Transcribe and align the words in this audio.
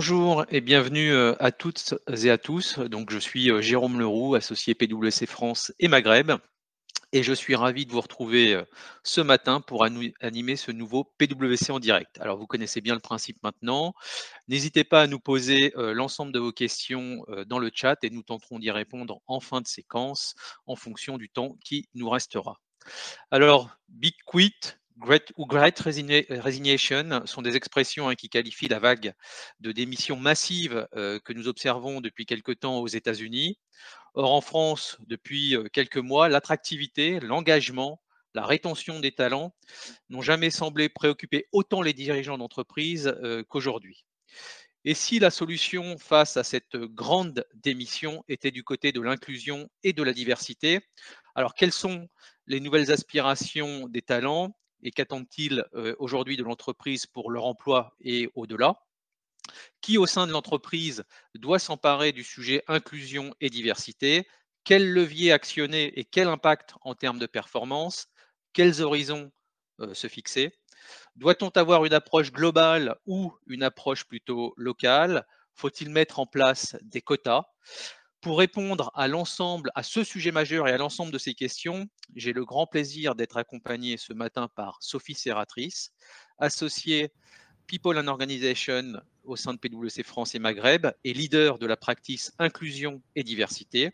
Bonjour 0.00 0.46
et 0.48 0.62
bienvenue 0.62 1.12
euh, 1.12 1.34
à 1.40 1.52
toutes 1.52 1.94
et 2.08 2.30
à 2.30 2.38
tous. 2.38 2.78
Donc, 2.78 3.10
je 3.10 3.18
suis 3.18 3.50
euh, 3.50 3.60
Jérôme 3.60 3.98
Leroux, 3.98 4.34
associé 4.34 4.74
PwC 4.74 5.26
France 5.26 5.74
et 5.78 5.88
Maghreb, 5.88 6.32
et 7.12 7.22
je 7.22 7.34
suis 7.34 7.54
ravi 7.54 7.84
de 7.84 7.92
vous 7.92 8.00
retrouver 8.00 8.54
euh, 8.54 8.64
ce 9.04 9.20
matin 9.20 9.60
pour 9.60 9.84
animer 9.84 10.56
ce 10.56 10.72
nouveau 10.72 11.04
PwC 11.18 11.70
en 11.70 11.80
direct. 11.80 12.18
Alors, 12.18 12.38
vous 12.38 12.46
connaissez 12.46 12.80
bien 12.80 12.94
le 12.94 13.00
principe 13.00 13.42
maintenant. 13.42 13.92
N'hésitez 14.48 14.84
pas 14.84 15.02
à 15.02 15.06
nous 15.06 15.20
poser 15.20 15.74
l'ensemble 15.76 16.32
de 16.32 16.38
vos 16.38 16.52
questions 16.52 17.22
dans 17.46 17.58
le 17.58 17.70
chat 17.70 18.02
et 18.02 18.08
nous 18.08 18.22
tenterons 18.22 18.58
d'y 18.58 18.70
répondre 18.70 19.20
en 19.26 19.40
fin 19.40 19.60
de 19.60 19.66
séquence 19.66 20.34
en 20.66 20.76
fonction 20.76 21.18
du 21.18 21.28
temps 21.28 21.58
qui 21.62 21.90
nous 21.92 22.08
restera. 22.08 22.58
Alors, 23.30 23.68
Big 23.90 24.14
Quit, 24.24 24.79
Great 25.00 25.32
ou 25.38 25.46
Great 25.46 25.80
Resignation 25.80 27.22
sont 27.24 27.40
des 27.40 27.56
expressions 27.56 28.10
hein, 28.10 28.14
qui 28.14 28.28
qualifient 28.28 28.68
la 28.68 28.78
vague 28.78 29.14
de 29.60 29.72
démissions 29.72 30.16
massives 30.16 30.86
euh, 30.94 31.18
que 31.20 31.32
nous 31.32 31.48
observons 31.48 32.02
depuis 32.02 32.26
quelque 32.26 32.52
temps 32.52 32.78
aux 32.78 32.86
États-Unis. 32.86 33.58
Or, 34.12 34.30
en 34.34 34.42
France, 34.42 34.98
depuis 35.06 35.56
euh, 35.56 35.68
quelques 35.72 35.96
mois, 35.96 36.28
l'attractivité, 36.28 37.18
l'engagement, 37.18 38.02
la 38.34 38.44
rétention 38.44 39.00
des 39.00 39.12
talents 39.12 39.54
n'ont 40.10 40.20
jamais 40.20 40.50
semblé 40.50 40.90
préoccuper 40.90 41.46
autant 41.50 41.80
les 41.80 41.94
dirigeants 41.94 42.36
d'entreprise 42.36 43.06
euh, 43.22 43.42
qu'aujourd'hui. 43.48 44.04
Et 44.84 44.92
si 44.92 45.18
la 45.18 45.30
solution 45.30 45.96
face 45.96 46.36
à 46.36 46.44
cette 46.44 46.76
grande 46.76 47.46
démission 47.54 48.22
était 48.28 48.50
du 48.50 48.64
côté 48.64 48.92
de 48.92 49.00
l'inclusion 49.00 49.70
et 49.82 49.94
de 49.94 50.02
la 50.02 50.12
diversité, 50.12 50.80
alors 51.34 51.54
quelles 51.54 51.72
sont 51.72 52.06
les 52.46 52.60
nouvelles 52.60 52.92
aspirations 52.92 53.88
des 53.88 54.02
talents? 54.02 54.54
Et 54.82 54.90
qu'attendent-ils 54.90 55.64
aujourd'hui 55.98 56.36
de 56.36 56.42
l'entreprise 56.44 57.06
pour 57.06 57.30
leur 57.30 57.44
emploi 57.46 57.94
et 58.00 58.30
au-delà? 58.34 58.80
Qui 59.80 59.98
au 59.98 60.06
sein 60.06 60.26
de 60.26 60.32
l'entreprise 60.32 61.04
doit 61.34 61.58
s'emparer 61.58 62.12
du 62.12 62.22
sujet 62.24 62.62
inclusion 62.68 63.34
et 63.40 63.50
diversité? 63.50 64.26
Quels 64.64 64.92
leviers 64.92 65.32
actionner 65.32 65.98
et 65.98 66.04
quel 66.04 66.28
impact 66.28 66.74
en 66.82 66.94
termes 66.94 67.18
de 67.18 67.26
performance? 67.26 68.06
Quels 68.52 68.82
horizons 68.82 69.32
se 69.92 70.06
fixer? 70.08 70.52
Doit-on 71.16 71.48
avoir 71.50 71.84
une 71.84 71.94
approche 71.94 72.32
globale 72.32 72.96
ou 73.06 73.34
une 73.46 73.62
approche 73.62 74.04
plutôt 74.04 74.54
locale? 74.56 75.26
Faut-il 75.54 75.90
mettre 75.90 76.18
en 76.20 76.26
place 76.26 76.76
des 76.82 77.02
quotas? 77.02 77.44
Pour 78.20 78.38
répondre 78.38 78.90
à 78.94 79.08
l'ensemble, 79.08 79.70
à 79.74 79.82
ce 79.82 80.04
sujet 80.04 80.30
majeur 80.30 80.68
et 80.68 80.72
à 80.72 80.76
l'ensemble 80.76 81.12
de 81.12 81.18
ces 81.18 81.34
questions, 81.34 81.88
j'ai 82.16 82.32
le 82.32 82.44
grand 82.44 82.66
plaisir 82.66 83.14
d'être 83.14 83.38
accompagné 83.38 83.96
ce 83.96 84.12
matin 84.12 84.48
par 84.48 84.78
Sophie 84.80 85.14
Serratrice, 85.14 85.92
associée 86.38 87.12
People 87.66 87.98
and 87.98 88.08
Organization 88.08 89.00
au 89.24 89.36
sein 89.36 89.54
de 89.54 89.58
PwC 89.58 90.02
France 90.02 90.34
et 90.34 90.38
Maghreb 90.38 90.88
et 91.04 91.14
leader 91.14 91.58
de 91.58 91.66
la 91.66 91.76
practice 91.76 92.32
Inclusion 92.38 93.00
et 93.16 93.22
Diversité, 93.22 93.92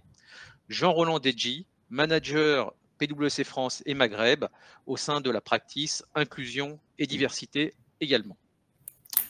Jean-Roland 0.68 1.20
Deji, 1.20 1.66
manager 1.88 2.72
PwC 2.98 3.44
France 3.44 3.82
et 3.86 3.94
Maghreb 3.94 4.46
au 4.86 4.96
sein 4.96 5.20
de 5.20 5.30
la 5.30 5.40
practice 5.40 6.02
Inclusion 6.14 6.80
et 6.98 7.06
Diversité 7.06 7.74
également. 8.00 8.36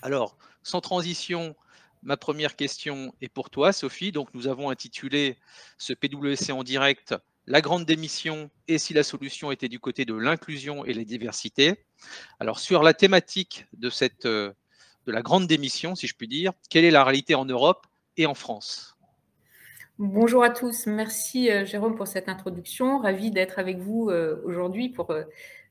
Alors, 0.01 0.39
sans 0.63 0.81
transition, 0.81 1.55
Ma 2.03 2.17
première 2.17 2.57
question 2.57 3.15
est 3.21 3.29
pour 3.29 3.51
toi, 3.51 3.73
Sophie. 3.73 4.13
Donc, 4.13 4.33
nous 4.35 4.47
avons 4.47 4.71
intitulé 4.71 5.39
ce 5.79 5.93
PWC 5.93 6.53
en 6.53 6.63
direct 6.63 7.15
La 7.47 7.61
grande 7.61 7.85
démission 7.85 8.51
et 8.69 8.79
si 8.79 8.95
la 8.95 9.03
solution 9.03 9.51
était 9.51 9.69
du 9.69 9.79
côté 9.79 10.05
de 10.05 10.15
l'inclusion 10.15 10.85
et 10.85 10.93
la 10.93 11.05
diversité. 11.05 11.85
Alors, 12.41 12.59
sur 12.59 12.83
la 12.83 12.95
thématique 12.95 13.67
de, 13.77 13.91
cette, 13.91 14.27
euh, 14.27 14.53
de 15.07 15.13
la 15.13 15.23
grande 15.23 15.47
démission, 15.47 15.95
si 15.95 16.07
je 16.07 16.15
puis 16.15 16.29
dire, 16.29 16.53
quelle 16.71 16.85
est 16.85 16.91
la 16.91 17.05
réalité 17.05 17.35
en 17.35 17.45
Europe 17.45 17.87
et 18.17 18.27
en 18.27 18.35
France? 18.35 18.97
Bonjour 19.99 20.45
à 20.45 20.51
tous. 20.51 20.87
Merci, 20.87 21.51
euh, 21.51 21.65
Jérôme, 21.65 21.97
pour 21.97 22.07
cette 22.07 22.29
introduction. 22.29 22.99
Ravi 22.99 23.31
d'être 23.31 23.59
avec 23.59 23.79
vous 23.79 24.11
euh, 24.11 24.43
aujourd'hui 24.45 24.91
pour 24.91 25.15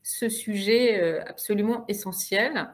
ce 0.02 0.28
sujet 0.28 1.20
absolument 1.20 1.84
essentiel. 1.88 2.68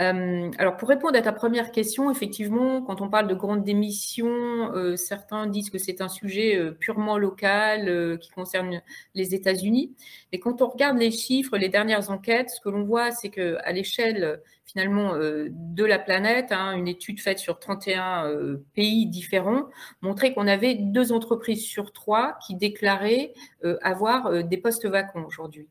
Euh, 0.00 0.50
alors, 0.58 0.76
pour 0.76 0.88
répondre 0.88 1.16
à 1.16 1.22
ta 1.22 1.32
première 1.32 1.72
question, 1.72 2.10
effectivement, 2.10 2.82
quand 2.82 3.00
on 3.00 3.08
parle 3.08 3.26
de 3.26 3.34
grande 3.34 3.64
démission, 3.64 4.28
euh, 4.28 4.96
certains 4.96 5.46
disent 5.46 5.70
que 5.70 5.78
c'est 5.78 6.00
un 6.00 6.08
sujet 6.08 6.56
euh, 6.56 6.70
purement 6.72 7.18
local 7.18 8.18
qui 8.20 8.30
concerne 8.30 8.80
les 9.14 9.34
États-Unis. 9.34 9.96
Mais 10.32 10.38
quand 10.38 10.62
on 10.62 10.68
regarde 10.68 10.98
les 10.98 11.10
chiffres, 11.10 11.56
les 11.56 11.68
dernières 11.68 12.10
enquêtes, 12.10 12.50
ce 12.50 12.60
que 12.60 12.68
l'on 12.68 12.84
voit, 12.84 13.10
c'est 13.10 13.30
qu'à 13.30 13.72
l'échelle 13.72 14.40
finalement 14.64 15.14
de 15.16 15.84
la 15.84 15.98
planète, 15.98 16.52
hein, 16.52 16.72
une 16.76 16.88
étude 16.88 17.20
faite 17.20 17.38
sur 17.38 17.58
31 17.58 18.30
pays 18.74 19.06
différents 19.06 19.64
montrait 20.02 20.34
qu'on 20.34 20.46
avait 20.46 20.74
deux 20.74 21.10
entreprises 21.10 21.64
sur 21.64 21.92
trois 21.92 22.36
qui 22.46 22.54
déclaraient 22.54 23.32
avoir 23.80 24.44
des 24.44 24.58
postes 24.58 24.86
vacants 24.86 25.24
aujourd'hui. 25.24 25.68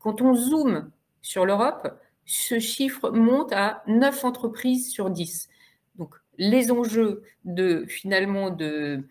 Quand 0.00 0.20
on 0.20 0.34
zoome 0.34 0.90
sur 1.22 1.46
l'Europe, 1.46 1.96
ce 2.30 2.60
chiffre 2.60 3.10
monte 3.10 3.52
à 3.52 3.82
9 3.88 4.24
entreprises 4.24 4.92
sur 4.92 5.10
10. 5.10 5.48
Donc, 5.96 6.14
les 6.38 6.70
enjeux 6.70 7.24
de 7.44 7.84
finalement 7.88 8.50
de, 8.50 9.02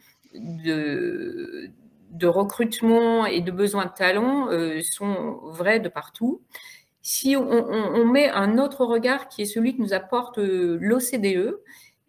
recrutement 2.23 3.25
et 3.25 3.41
de 3.41 3.51
besoin 3.51 3.87
de 3.87 3.91
talent 3.91 4.49
euh, 4.51 4.79
sont 4.81 5.41
vrais 5.47 5.81
de 5.81 5.89
partout. 5.89 6.41
Si 7.01 7.35
on, 7.35 8.05
met 8.05 8.29
un 8.29 8.57
autre 8.57 8.85
regard 8.85 9.27
qui 9.27 9.41
est 9.41 9.45
celui 9.45 9.75
que 9.75 9.81
nous 9.81 9.93
apporte 9.93 10.39
euh, 10.39 10.77
l'OCDE, 10.79 11.59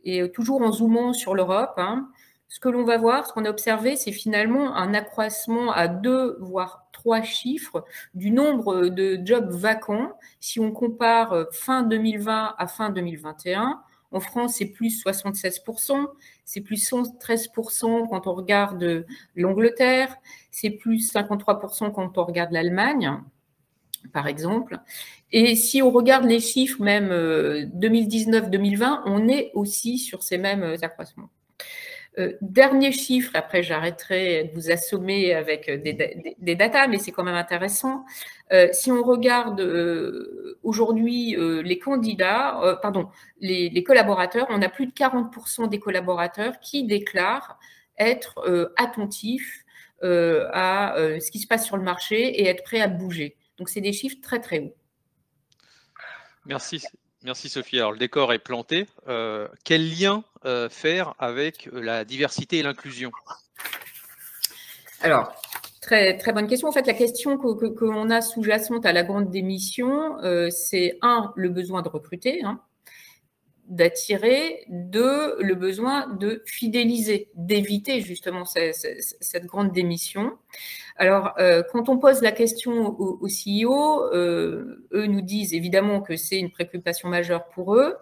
et 0.05 0.31
toujours 0.31 0.63
en 0.63 0.71
zoomant 0.71 1.13
sur 1.13 1.35
l'Europe, 1.35 1.75
hein, 1.79 2.09
ce 2.51 2.59
que 2.59 2.69
l'on 2.69 2.83
va 2.83 2.99
voir, 2.99 3.27
ce 3.29 3.33
qu'on 3.33 3.45
a 3.45 3.49
observé, 3.49 3.95
c'est 3.95 4.11
finalement 4.11 4.75
un 4.75 4.93
accroissement 4.93 5.71
à 5.71 5.87
deux, 5.87 6.37
voire 6.41 6.89
trois 6.91 7.23
chiffres 7.23 7.85
du 8.13 8.33
nombre 8.33 8.89
de 8.89 9.21
jobs 9.25 9.49
vacants. 9.51 10.19
Si 10.41 10.59
on 10.59 10.73
compare 10.73 11.33
euh, 11.33 11.45
fin 11.53 11.85
2020 11.85 12.57
à 12.59 12.67
fin 12.67 12.91
2021, 12.91 13.81
en 14.11 14.19
France, 14.19 14.57
c'est 14.57 14.67
plus 14.67 15.05
76%, 15.05 16.09
c'est 16.45 16.61
plus 16.61 16.91
113% 16.91 18.09
quand 18.09 18.27
on 18.27 18.35
regarde 18.35 19.07
l'Angleterre, 19.37 20.17
c'est 20.51 20.71
plus 20.71 21.13
53% 21.13 21.93
quand 21.93 22.19
on 22.19 22.25
regarde 22.25 22.51
l'Allemagne, 22.51 23.17
par 24.13 24.27
exemple. 24.27 24.81
Et 25.31 25.55
si 25.55 25.83
on 25.83 25.93
regarde 25.93 26.25
les 26.25 26.41
chiffres 26.41 26.83
même 26.83 27.11
2019-2020, 27.11 28.83
euh, 28.83 28.97
on 29.07 29.29
est 29.29 29.53
aussi 29.55 29.99
sur 29.99 30.25
ces 30.25 30.37
mêmes 30.37 30.77
accroissements. 30.83 31.31
Euh, 32.19 32.33
dernier 32.41 32.91
chiffre, 32.91 33.31
après 33.35 33.63
j'arrêterai 33.63 34.45
de 34.45 34.55
vous 34.55 34.71
assommer 34.71 35.33
avec 35.33 35.69
euh, 35.69 35.79
des, 35.79 36.55
datas, 36.57 36.89
mais 36.89 36.99
c'est 36.99 37.13
quand 37.13 37.23
même 37.23 37.37
intéressant. 37.37 38.05
Euh, 38.53 38.69
si 38.73 38.91
on 38.91 39.03
regarde 39.05 39.61
aujourd'hui 40.65 41.37
les 41.39 41.79
candidats, 41.79 42.79
pardon, 42.83 43.09
les, 43.41 43.85
collaborateurs, 43.85 44.47
on 44.51 44.61
a 44.61 44.69
plus 44.69 44.87
de 44.87 44.93
40% 44.93 45.69
des 45.69 45.79
collaborateurs 45.79 46.59
qui 46.61 46.85
déclarent 46.85 47.59
être 47.97 48.73
attentifs 48.77 49.65
à 50.03 50.95
ce 50.97 51.31
qui 51.31 51.39
se 51.39 51.47
passe 51.47 51.65
sur 51.65 51.77
le 51.77 51.85
marché 51.85 52.41
et 52.41 52.49
être 52.49 52.65
prêts 52.65 52.81
à 52.81 52.89
bouger. 52.89 53.37
Donc 53.59 53.69
c'est 53.69 53.81
des 53.81 53.93
chiffres 53.93 54.19
très 54.21 54.41
très 54.41 54.59
hauts. 54.59 54.75
Merci. 56.45 56.83
Merci 57.23 57.49
Sophie. 57.49 57.79
Alors 57.79 57.93
le 57.93 57.99
décor 57.99 58.33
est 58.33 58.41
planté. 58.41 58.87
Quel 59.65 59.91
lien 59.91 60.25
euh, 60.45 60.69
faire 60.69 61.15
avec 61.19 61.69
euh, 61.69 61.81
la 61.81 62.05
diversité 62.05 62.59
et 62.59 62.63
l'inclusion? 62.63 63.11
Alors, 65.03 65.33
très, 65.81 66.17
très 66.19 66.33
bonne 66.33 66.47
question. 66.47 66.69
En 66.69 66.73
fait, 66.73 66.87
la 66.87 66.95
question 66.95 67.39
que, 67.39 67.69
que, 67.69 68.11
a 68.13 68.21
sous-jacente 68.21 68.87
à 68.87 68.93
la 68.93 69.03
grande 69.03 69.31
démission, 69.31 70.19
c'est 70.51 70.99
un, 71.03 71.33
le 71.37 71.49
besoin 71.49 71.83
de 71.83 71.89
recruter. 71.89 72.43
Hein 72.45 72.61
d'attirer, 73.71 74.65
de 74.69 75.41
le 75.41 75.55
besoin 75.55 76.09
de 76.09 76.43
fidéliser, 76.45 77.31
d'éviter 77.37 78.01
justement 78.01 78.45
cette, 78.45 79.47
grande 79.47 79.73
démission. 79.73 80.33
Alors, 80.97 81.35
euh, 81.39 81.63
quand 81.73 81.89
on 81.89 81.97
pose 81.97 82.21
la 82.21 82.33
question 82.33 82.89
aux, 82.99 83.29
CEO, 83.29 84.13
euh, 84.13 84.87
eux 84.93 85.07
nous 85.07 85.21
disent 85.21 85.55
évidemment 85.55 86.03
que 86.03 86.17
c'est 86.17 86.39
une 86.39 86.51
préoccupation 86.51 87.09
majeure 87.09 87.49
pour 87.49 87.77
eux. 87.77 87.97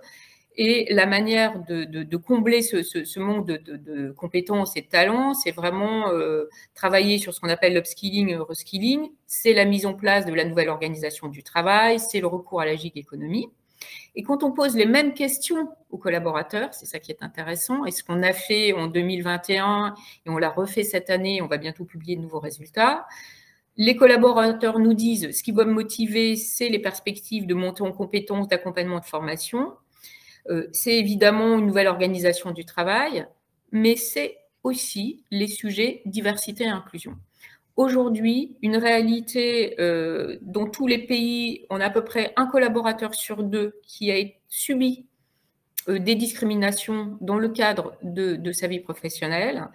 Et 0.61 0.93
la 0.93 1.07
manière 1.07 1.65
de, 1.69 2.17
combler 2.17 2.63
ce, 2.63 3.19
manque 3.21 3.47
de, 3.47 4.11
compétences 4.11 4.77
et 4.77 4.83
de 4.83 4.89
talents, 4.89 5.33
c'est 5.33 5.53
vraiment 5.53 6.11
euh, 6.11 6.49
travailler 6.75 7.19
sur 7.19 7.33
ce 7.33 7.39
qu'on 7.39 7.49
appelle 7.49 7.75
l'upskilling 7.75 8.35
reskilling. 8.37 9.13
C'est 9.29 9.55
la 9.55 9.65
mise 9.65 9.87
en 9.87 9.95
place 9.95 10.27
de 10.27 10.35
la 10.35 10.45
nouvelle 10.45 10.69
organisation 10.69 11.29
du 11.29 11.45
travail, 11.45 12.01
c'est 12.01 12.19
le 12.19 12.27
recours 12.27 12.61
à 12.61 12.67
la 12.67 12.75
gig 12.75 12.99
économie. 12.99 13.49
Et 14.17 14.25
quand 14.25 14.43
on 14.43 14.51
pose 14.51 14.75
les 14.75 14.87
mêmes 14.87 15.15
questions 15.15 15.69
aux 15.91 15.99
collaborateurs, 15.99 16.75
c'est 16.75 16.87
ça 16.87 16.99
qui 16.99 17.13
est 17.13 17.23
intéressant, 17.23 17.85
et 17.85 17.93
ce 17.93 18.03
qu'on 18.03 18.25
a 18.25 18.33
fait 18.33 18.73
en 18.73 18.89
2021 18.89 19.95
et 20.27 20.31
on 20.31 20.39
l'a 20.39 20.51
refait 20.51 20.83
cette 20.83 21.09
année, 21.09 21.41
on 21.41 21.47
va 21.47 21.59
bientôt 21.59 21.85
publier 21.85 22.17
de 22.17 22.23
nouveaux 22.23 22.41
résultats. 22.41 23.07
Les 23.77 23.95
collaborateurs 23.95 24.81
nous 24.81 24.95
disent 24.95 25.31
ce 25.31 25.41
qui 25.45 25.53
va 25.53 25.65
me 25.65 25.73
motiver, 25.73 26.35
c'est 26.35 26.69
les 26.69 26.81
perspectives 26.81 27.47
de 27.47 27.55
montée 27.55 27.85
en 27.85 27.93
compétences, 27.93 28.49
d'accompagnement 28.49 28.99
de 28.99 29.05
formation. 29.05 29.73
C'est 30.73 30.97
évidemment 30.97 31.59
une 31.59 31.67
nouvelle 31.67 31.89
organisation 31.89 32.51
du 32.53 32.65
travail, 32.65 33.27
mais 33.73 33.97
c'est 33.97 34.37
aussi 34.63 35.25
les 35.31 35.47
sujets 35.47 36.03
diversité 36.07 36.65
et 36.65 36.69
inclusion. 36.69 37.17
Aujourd'hui, 37.77 38.57
une 38.63 38.77
réalité 38.77 39.77
dont 40.43 40.67
tous 40.67 40.87
les 40.87 40.99
pays, 40.99 41.67
on 41.71 41.81
a 41.81 41.87
à 41.87 41.91
peu 41.91 42.05
près 42.05 42.33
un 42.37 42.47
collaborateur 42.47 43.15
sur 43.15 43.43
deux 43.43 43.79
qui 43.83 44.11
a 44.11 44.17
subi 44.49 45.07
des 45.87 46.15
discriminations 46.17 47.17
dans 47.21 47.39
le 47.39 47.49
cadre 47.49 47.97
de, 48.03 48.37
de, 48.37 48.53
sa 48.53 48.67
vie 48.67 48.81
professionnelle. 48.81 49.69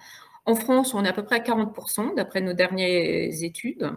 En 0.46 0.56
France, 0.56 0.94
on 0.94 1.06
est 1.06 1.08
à 1.08 1.14
peu 1.14 1.24
près 1.24 1.38
à 1.38 1.44
40% 1.44 2.16
d'après 2.16 2.42
nos 2.42 2.54
dernières 2.54 3.44
études 3.44 3.94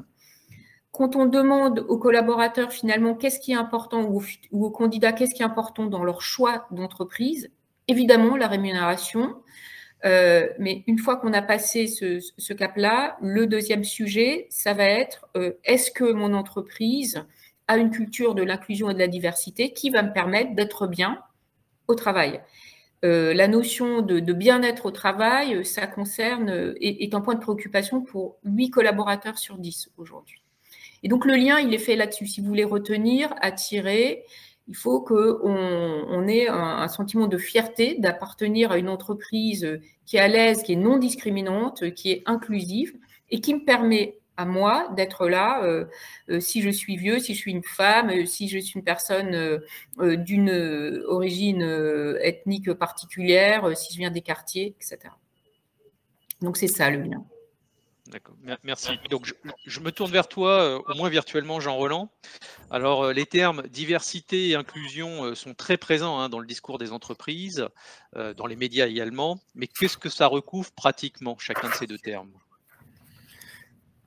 quand 0.97 1.15
on 1.15 1.27
demande 1.27 1.81
aux 1.89 1.99
collaborateurs 1.99 2.73
finalement 2.73 3.15
qu'est-ce 3.15 3.39
qui 3.39 3.53
est 3.53 3.57
important 3.57 4.03
ou, 4.05 4.23
aux 4.53 4.71
candidats 4.71 5.13
qu'est-ce 5.13 5.35
qui 5.35 5.43
est 5.43 5.47
important 5.47 5.85
dans 5.85 6.03
leur 6.03 6.23
choix 6.23 6.67
d'entreprise, 6.71 7.51
évidemment 7.87 8.35
la 8.35 8.49
rémunération. 8.49 9.37
Euh, 10.07 10.49
mais 10.59 10.85
une 10.87 10.99
fois 10.99 11.17
qu'on 11.17 11.35
a 11.35 11.43
passé 11.43 11.87
ce, 11.87 12.53
cap-là, 12.55 13.19
le 13.21 13.47
deuxième 13.47 13.85
sujet, 13.85 14.47
ça 14.49 14.73
va 14.73 14.85
être 14.85 15.27
euh, 15.37 15.53
est-ce 15.65 15.91
que 15.91 16.11
mon 16.13 16.33
entreprise 16.33 17.25
a 17.69 17.77
une 17.77 17.91
culture 17.91 18.35
de 18.35 18.43
l'inclusion 18.43 18.89
et 18.89 18.95
de 18.95 18.99
la 18.99 19.09
diversité 19.09 19.75
qui 19.75 19.91
va 19.91 20.03
me 20.03 20.15
permettre 20.15 20.55
d'être 20.55 20.87
bien 20.87 21.19
au 21.89 21.95
travail? 21.95 22.41
Euh, 23.05 23.35
la 23.35 23.49
notion 23.49 24.01
de, 24.01 24.33
bien-être 24.33 24.87
au 24.87 24.91
travail, 24.91 25.63
ça 25.67 25.87
concerne, 25.87 26.75
est, 26.81 27.03
est 27.03 27.15
un 27.15 27.21
point 27.21 27.35
de 27.35 27.41
préoccupation 27.41 28.01
pour 28.01 28.39
8 28.45 28.71
collaborateurs 28.71 29.37
sur 29.37 29.59
10 29.59 29.91
aujourd'hui. 29.99 30.41
Et 31.03 31.09
donc 31.09 31.25
le 31.25 31.35
lien, 31.35 31.59
il 31.59 31.73
est 31.75 31.79
fait 31.79 31.97
là-dessus. 31.97 32.27
Si 32.27 32.41
vous 32.41 32.47
voulez 32.47 32.65
retenir, 32.65 33.35
attirer, 33.41 34.25
il 34.69 34.75
faut 34.75 35.01
qu'on 35.01 35.17
on 35.17 36.27
ait 36.27 36.49
un, 36.49 36.89
sentiment 36.89 37.29
de 37.29 37.39
fierté 37.39 37.97
d'appartenir 37.99 38.73
à 38.73 38.79
une 38.79 38.89
entreprise 38.89 39.81
qui 40.07 40.17
est 40.17 40.21
à 40.21 40.29
l'aise, 40.29 40.63
qui 40.63 40.73
est 40.73 40.77
non 40.77 40.99
discriminante, 40.99 41.93
qui 41.95 42.11
est 42.11 42.23
inclusive 42.27 42.95
et 43.31 43.41
qui 43.41 43.55
me 43.55 43.65
permet 43.65 44.19
à 44.37 44.45
moi 44.45 44.89
d'être 44.97 45.29
là 45.29 45.63
euh, 45.65 45.87
euh, 46.29 46.41
si 46.41 46.63
je 46.63 46.71
suis 46.71 46.97
vieux, 46.97 47.19
si 47.19 47.35
je 47.35 47.39
suis 47.39 47.53
une 47.53 47.63
femme, 47.63 48.11
euh, 48.11 48.27
si 48.27 48.49
je 48.49 48.59
suis 48.59 48.79
une 48.79 48.85
personne 48.85 49.61
d'une 49.99 51.03
origine 51.07 51.63
ethnique 52.21 52.73
particulière, 52.75 53.77
si 53.77 53.93
je 53.93 53.99
viens 53.99 54.11
des 54.11 54.21
quartiers, 54.21 54.75
etc. 54.79 54.99
Donc 56.43 56.57
c'est 56.57 56.69
ça 56.69 56.91
le 56.91 57.03
lien. 57.03 57.25
D'accord, 58.09 58.37
merci. 58.63 58.93
Donc 59.11 59.33
je, 59.67 59.81
me 59.81 59.91
tourne 59.91 60.13
vers 60.13 60.29
toi, 60.29 60.61
euh, 60.61 60.79
au 60.87 60.95
moins 60.95 61.09
virtuellement, 61.09 61.59
Jean 61.59 61.75
Roland. 61.75 62.09
Alors 62.71 63.05
euh, 63.05 63.13
les 63.13 63.27
termes 63.27 63.63
diversité 63.69 64.51
et 64.51 64.55
inclusion 64.55 65.25
euh, 65.25 65.35
sont 65.35 65.55
très 65.55 65.77
présents 65.77 66.21
hein, 66.21 66.29
dans 66.29 66.39
le 66.39 66.47
discours 66.47 66.79
des 66.79 66.93
entreprises, 66.93 67.67
dans 68.15 68.47
les 68.47 68.57
médias 68.57 68.87
également, 68.87 69.41
mais 69.55 69.67
qu'est-ce 69.67 69.99
que 69.99 70.09
ça 70.09 70.27
recouvre 70.27 70.71
pratiquement, 70.73 71.37
chacun 71.39 71.69
de 71.69 71.75
ces 71.75 71.87
deux 71.87 71.99
termes? 71.99 72.31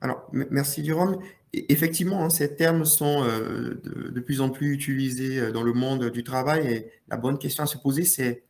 Alors, 0.00 0.26
merci 0.32 0.84
Jérôme. 0.84 1.22
E, 1.54 1.60
effectivement, 1.68 2.24
hein, 2.24 2.30
ces 2.30 2.56
termes 2.56 2.84
sont 2.84 3.24
de, 3.24 4.20
plus 4.20 4.40
en 4.40 4.50
plus 4.50 4.72
utilisés 4.72 5.52
dans 5.52 5.62
le 5.62 5.72
monde 5.72 6.10
du 6.10 6.24
travail 6.24 6.66
et 6.72 6.92
la 7.08 7.16
bonne 7.16 7.38
question 7.38 7.62
à 7.62 7.66
se 7.66 7.78
poser, 7.78 8.04
c'est 8.04 8.44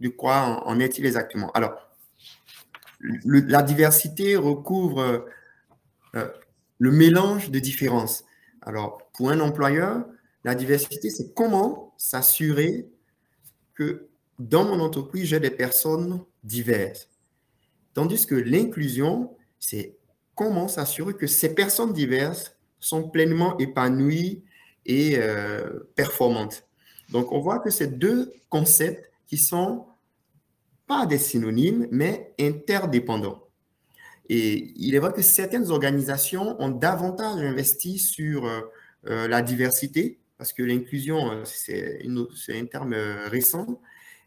de 0.00 0.08
quoi 0.08 0.66
en 0.66 0.80
est-il 0.80 1.06
exactement? 1.06 1.52
Alors, 1.52 1.74
la 3.24 3.62
diversité 3.62 4.36
recouvre 4.36 5.26
euh, 6.14 6.28
le 6.78 6.90
mélange 6.90 7.50
de 7.50 7.58
différences. 7.58 8.24
Alors, 8.62 8.98
pour 9.12 9.30
un 9.30 9.40
employeur, 9.40 10.04
la 10.42 10.54
diversité, 10.54 11.10
c'est 11.10 11.34
comment 11.34 11.94
s'assurer 11.96 12.88
que 13.74 14.08
dans 14.38 14.64
mon 14.64 14.80
entreprise, 14.80 15.28
j'ai 15.28 15.40
des 15.40 15.50
personnes 15.50 16.22
diverses. 16.42 17.08
Tandis 17.92 18.26
que 18.26 18.34
l'inclusion, 18.34 19.36
c'est 19.58 19.96
comment 20.34 20.68
s'assurer 20.68 21.14
que 21.14 21.26
ces 21.26 21.54
personnes 21.54 21.92
diverses 21.92 22.56
sont 22.80 23.08
pleinement 23.08 23.56
épanouies 23.58 24.42
et 24.86 25.16
euh, 25.18 25.88
performantes. 25.94 26.66
Donc, 27.10 27.32
on 27.32 27.40
voit 27.40 27.60
que 27.60 27.70
ces 27.70 27.86
deux 27.86 28.32
concepts 28.48 29.10
qui 29.26 29.38
sont 29.38 29.86
pas 30.86 31.06
des 31.06 31.18
synonymes, 31.18 31.88
mais 31.90 32.34
interdépendants. 32.38 33.44
Et 34.28 34.72
il 34.76 34.94
est 34.94 34.98
vrai 34.98 35.12
que 35.12 35.22
certaines 35.22 35.70
organisations 35.70 36.60
ont 36.60 36.70
davantage 36.70 37.42
investi 37.42 37.98
sur 37.98 38.46
euh, 38.46 38.60
euh, 39.06 39.28
la 39.28 39.42
diversité, 39.42 40.18
parce 40.38 40.52
que 40.52 40.62
l'inclusion, 40.62 41.30
euh, 41.30 41.44
c'est 41.44 42.58
un 42.58 42.66
terme 42.66 42.94
récent, 43.26 43.80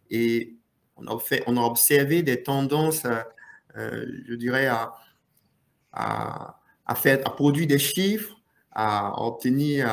et 0.09 0.56
on 0.95 1.07
a, 1.07 1.19
fait, 1.19 1.44
on 1.48 1.57
a 1.57 1.62
observé 1.62 2.24
des 2.24 2.44
tendances, 2.44 3.04
je 3.75 4.33
dirais, 4.36 4.68
à, 4.68 4.94
à, 5.92 6.59
à, 6.86 6.95
produire 7.30 7.68
des 7.68 7.77
chiffres, 7.77 8.36
à 8.71 9.21
obtenir 9.24 9.88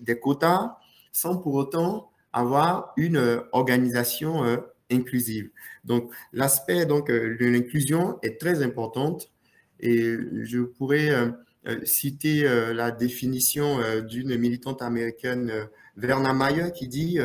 des 0.00 0.18
quotas, 0.18 0.76
sans 1.12 1.38
pour 1.38 1.54
autant 1.54 2.10
avoir 2.32 2.92
une 2.96 3.42
organisation 3.52 4.58
inclusive. 4.90 5.50
Donc, 5.84 6.12
l'aspect 6.32 6.86
donc 6.86 7.10
euh, 7.10 7.36
de 7.38 7.46
l'inclusion 7.46 8.18
est 8.22 8.40
très 8.40 8.62
importante 8.62 9.30
et 9.80 10.16
je 10.42 10.60
pourrais 10.60 11.10
euh, 11.10 11.30
euh, 11.66 11.84
citer 11.84 12.44
la 12.72 12.90
définition 12.92 13.80
d'une 14.02 14.36
militante 14.36 14.82
américaine, 14.82 15.52
Verna 15.96 16.32
Mayer, 16.32 16.70
qui 16.72 16.86
dit 16.86 17.18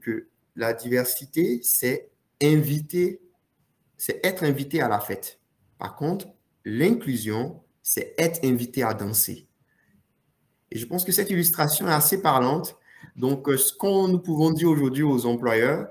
que 0.00 0.28
la 0.54 0.72
diversité, 0.72 1.60
c'est 1.64 2.08
inviter, 2.40 3.20
c'est 3.96 4.24
être 4.24 4.44
invité 4.44 4.80
à 4.80 4.88
la 4.88 5.00
fête. 5.00 5.40
Par 5.78 5.96
contre, 5.96 6.28
l'inclusion, 6.64 7.60
c'est 7.82 8.14
être 8.18 8.44
invité 8.44 8.84
à 8.84 8.94
danser. 8.94 9.48
Et 10.70 10.78
je 10.78 10.86
pense 10.86 11.04
que 11.04 11.10
cette 11.10 11.30
illustration 11.30 11.88
est 11.88 11.92
assez 11.92 12.22
parlante. 12.22 12.76
Donc, 13.16 13.48
ce 13.48 13.72
qu'on 13.72 14.06
nous 14.06 14.20
pouvons 14.20 14.52
dire 14.52 14.68
aujourd'hui 14.68 15.02
aux 15.02 15.26
employeurs, 15.26 15.88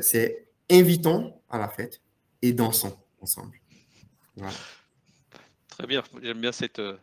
c'est 0.00 0.48
invitons 0.70 1.34
à 1.50 1.58
la 1.58 1.68
fête 1.68 2.00
et 2.42 2.52
dansons 2.52 2.96
ensemble. 3.20 3.60
Très 5.68 5.86
bien, 5.86 6.02
j'aime 6.22 6.40
bien 6.40 6.52
cette, 6.52 6.78
euh, 6.78 6.98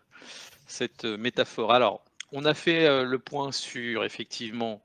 euh, 1.03 1.17
métaphore. 1.17 1.73
Alors, 1.73 2.03
on 2.31 2.45
a 2.45 2.53
fait 2.53 3.03
le 3.03 3.19
point 3.19 3.51
sur 3.51 4.03
effectivement 4.03 4.81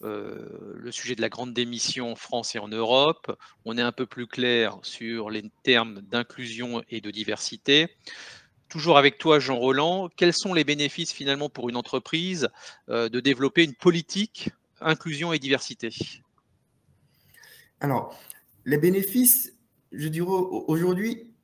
le 0.00 0.90
sujet 0.90 1.14
de 1.14 1.22
la 1.22 1.30
grande 1.30 1.54
démission 1.54 2.12
en 2.12 2.14
France 2.14 2.54
et 2.54 2.58
en 2.58 2.68
Europe. 2.68 3.34
On 3.64 3.78
est 3.78 3.82
un 3.82 3.92
peu 3.92 4.04
plus 4.06 4.26
clair 4.26 4.78
sur 4.82 5.30
les 5.30 5.44
termes 5.62 6.02
d'inclusion 6.02 6.82
et 6.90 7.00
de 7.00 7.10
diversité. 7.10 7.88
Toujours 8.68 8.98
avec 8.98 9.16
toi, 9.18 9.38
Jean 9.38 9.56
Roland, 9.56 10.10
quels 10.16 10.34
sont 10.34 10.52
les 10.52 10.64
bénéfices 10.64 11.12
finalement 11.12 11.48
pour 11.48 11.70
une 11.70 11.76
entreprise 11.76 12.48
de 12.88 13.20
développer 13.20 13.64
une 13.64 13.74
politique 13.74 14.50
inclusion 14.80 15.32
et 15.32 15.38
diversité? 15.38 15.90
Alors, 17.84 18.18
les 18.64 18.78
bénéfices, 18.78 19.52
je 19.92 20.08
dirais 20.08 20.26
aujourd'hui, 20.26 21.34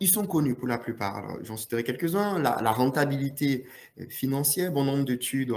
ils 0.00 0.08
sont 0.08 0.26
connus 0.26 0.54
pour 0.54 0.68
la 0.68 0.76
plupart. 0.76 1.38
J'en 1.42 1.56
citerai 1.56 1.82
quelques-uns. 1.82 2.38
La, 2.38 2.72
rentabilité 2.72 3.66
financière, 4.10 4.70
bon 4.70 4.84
nombre 4.84 5.04
d'études 5.04 5.54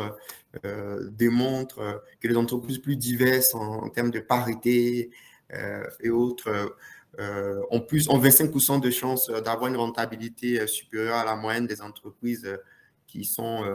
euh, 0.63 1.09
démontrent 1.11 2.01
que 2.21 2.27
les 2.29 2.37
entreprises 2.37 2.77
plus 2.77 2.95
diverses 2.95 3.53
en, 3.55 3.89
termes 3.89 4.11
de 4.11 4.21
parité 4.21 5.11
euh, 5.53 5.83
et 5.99 6.09
autres 6.11 6.77
euh, 7.19 7.61
ont, 7.71 7.81
plus, 7.81 8.07
ont 8.07 8.17
25% 8.17 8.79
de 8.79 8.89
chances 8.91 9.29
d'avoir 9.29 9.67
une 9.67 9.77
rentabilité 9.77 10.65
supérieure 10.65 11.17
à 11.17 11.25
la 11.25 11.35
moyenne 11.35 11.67
des 11.67 11.81
entreprises 11.81 12.57
qui 13.05 13.25
sont, 13.25 13.65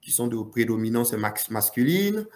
qui 0.00 0.12
sont 0.12 0.28
de 0.28 0.36
prédominance 0.36 1.14
masculine. 1.50 2.26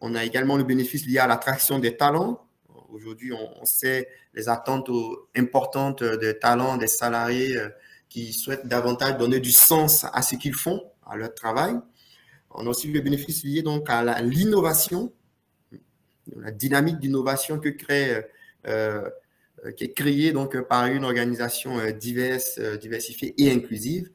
On 0.00 0.14
a 0.14 0.24
également 0.24 0.56
le 0.56 0.64
bénéfice 0.64 1.06
lié 1.06 1.18
à 1.18 1.26
l'attraction 1.26 1.78
des 1.78 1.96
talents. 1.96 2.46
Aujourd'hui, 2.90 3.32
on, 3.32 3.64
sait 3.64 4.08
les 4.32 4.48
attentes 4.48 4.90
importantes 5.36 6.02
des 6.02 6.38
talents 6.38 6.76
des 6.76 6.86
salariés 6.86 7.56
euh, 7.56 7.68
qui 8.08 8.32
souhaitent 8.32 8.66
davantage 8.66 9.18
donner 9.18 9.40
du 9.40 9.52
sens 9.52 10.06
à 10.12 10.22
ce 10.22 10.36
qu'ils 10.36 10.54
font, 10.54 10.82
à 11.06 11.16
leur 11.16 11.34
travail. 11.34 11.74
On 12.50 12.66
a 12.66 12.70
aussi 12.70 12.90
le 12.90 13.00
bénéfice 13.00 13.44
lié 13.44 13.62
donc 13.62 13.90
à 13.90 14.22
l'innovation, 14.22 15.12
la 16.34 16.50
dynamique 16.50 16.98
d'innovation 16.98 17.58
que 17.58 17.68
crée, 17.68 18.24
euh, 18.66 19.02
euh, 19.64 19.72
qui 19.72 19.84
est 19.84 19.92
créée 19.92 20.32
donc 20.32 20.58
par 20.62 20.86
une 20.86 21.04
organisation 21.04 21.78
diverse, 21.90 22.58
diversifiée 22.80 23.34
et 23.36 23.50
inclusive 23.50 24.10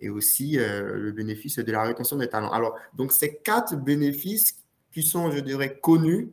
et 0.00 0.08
aussi 0.08 0.56
le 0.56 1.10
bénéfice 1.10 1.58
de 1.58 1.72
la 1.72 1.82
rétention 1.82 2.16
des 2.16 2.28
talents. 2.28 2.52
Alors, 2.52 2.78
donc, 2.94 3.10
ces 3.10 3.34
quatre 3.34 3.74
bénéfices 3.76 4.57
sont, 5.02 5.30
je 5.30 5.40
dirais, 5.40 5.78
connus, 5.80 6.32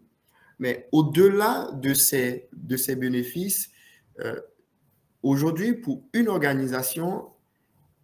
mais 0.60 0.88
au-delà 0.92 1.70
de 1.74 1.94
ces, 1.94 2.48
de 2.54 2.78
ces 2.78 2.96
bénéfices, 2.96 3.70
euh, 4.20 4.40
aujourd'hui, 5.24 5.74
pour 5.74 6.04
une 6.14 6.30
organisation, 6.30 7.30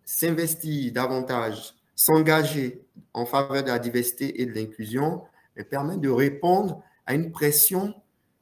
s'investir 0.04 0.92
davantage, 0.92 1.76
s'engager 1.96 2.84
en 3.14 3.26
faveur 3.26 3.64
de 3.64 3.70
la 3.70 3.80
diversité 3.80 4.42
et 4.42 4.46
de 4.46 4.52
l'inclusion, 4.52 5.24
permet 5.70 5.98
de 5.98 6.10
répondre 6.10 6.82
à 7.06 7.14
une 7.14 7.32
pression 7.32 7.94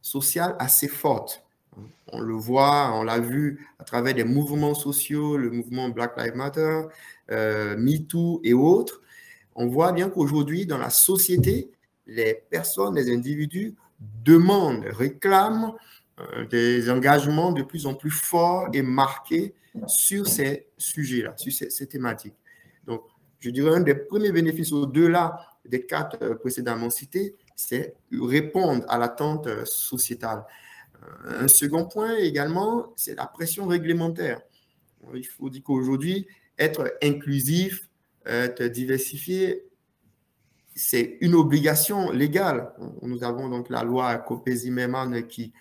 sociale 0.01 0.55
assez 0.59 0.87
forte. 0.87 1.43
On 2.11 2.19
le 2.19 2.33
voit, 2.33 2.91
on 2.95 3.03
l'a 3.03 3.19
vu 3.19 3.67
à 3.77 3.83
travers 3.83 4.13
des 4.13 4.23
mouvements 4.23 4.73
sociaux, 4.73 5.37
le 5.37 5.49
mouvement 5.51 5.89
Black 5.89 6.17
Lives 6.17 6.35
Matter, 6.35 6.81
euh, 7.31 7.77
MeToo 7.77 8.41
et 8.43 8.53
autres. 8.53 9.01
On 9.55 9.67
voit 9.67 9.91
bien 9.91 10.09
qu'aujourd'hui, 10.09 10.65
dans 10.65 10.77
la 10.77 10.89
société, 10.89 11.71
les 12.09 12.43
personnes, 12.49 12.95
les 12.95 13.13
individus 13.13 13.75
demandent, 13.99 14.85
réclament 14.85 15.73
euh, 16.19 16.45
des 16.45 16.89
engagements 16.89 17.51
de 17.51 17.63
plus 17.63 17.85
en 17.85 17.93
plus 17.93 18.11
forts 18.11 18.69
et 18.73 18.81
marqués 18.81 19.53
sur 19.87 20.27
ces 20.27 20.67
sujets-là, 20.77 21.33
sur 21.37 21.51
ces, 21.53 21.87
thématiques. 21.87 22.35
Donc, 22.85 23.03
je 23.39 23.49
dirais 23.51 23.75
un 23.75 23.81
des 23.81 23.95
premiers 23.95 24.31
bénéfices 24.31 24.71
au-delà 24.71 25.39
des 25.65 25.85
quatre 25.85 26.17
euh, 26.21 26.35
précédemment 26.35 26.89
cités, 26.89 27.35
c'est 27.55 27.93
répondre 28.11 28.83
à 28.87 28.97
l'attente 28.97 29.47
euh, 29.47 29.65
sociétale. 29.65 30.43
Un 31.25 31.47
second 31.47 31.85
point 31.85 32.17
également, 32.17 32.91
c'est 32.97 33.15
la 33.15 33.25
pression 33.25 33.67
réglementaire. 33.67 34.41
Il 35.13 35.25
faut 35.25 35.49
dire 35.49 35.63
qu'aujourd'hui, 35.63 36.27
être 36.57 36.93
inclusif, 37.01 37.87
être 38.25 38.63
diversifié, 38.65 39.68
c'est 40.75 41.17
une 41.21 41.35
obligation 41.35 42.11
légale. 42.11 42.71
Nous 43.01 43.23
avons 43.23 43.49
donc 43.49 43.69
la 43.69 43.83
loi 43.83 44.15
Copé-Zimmermann 44.17 45.27
qui 45.27 45.51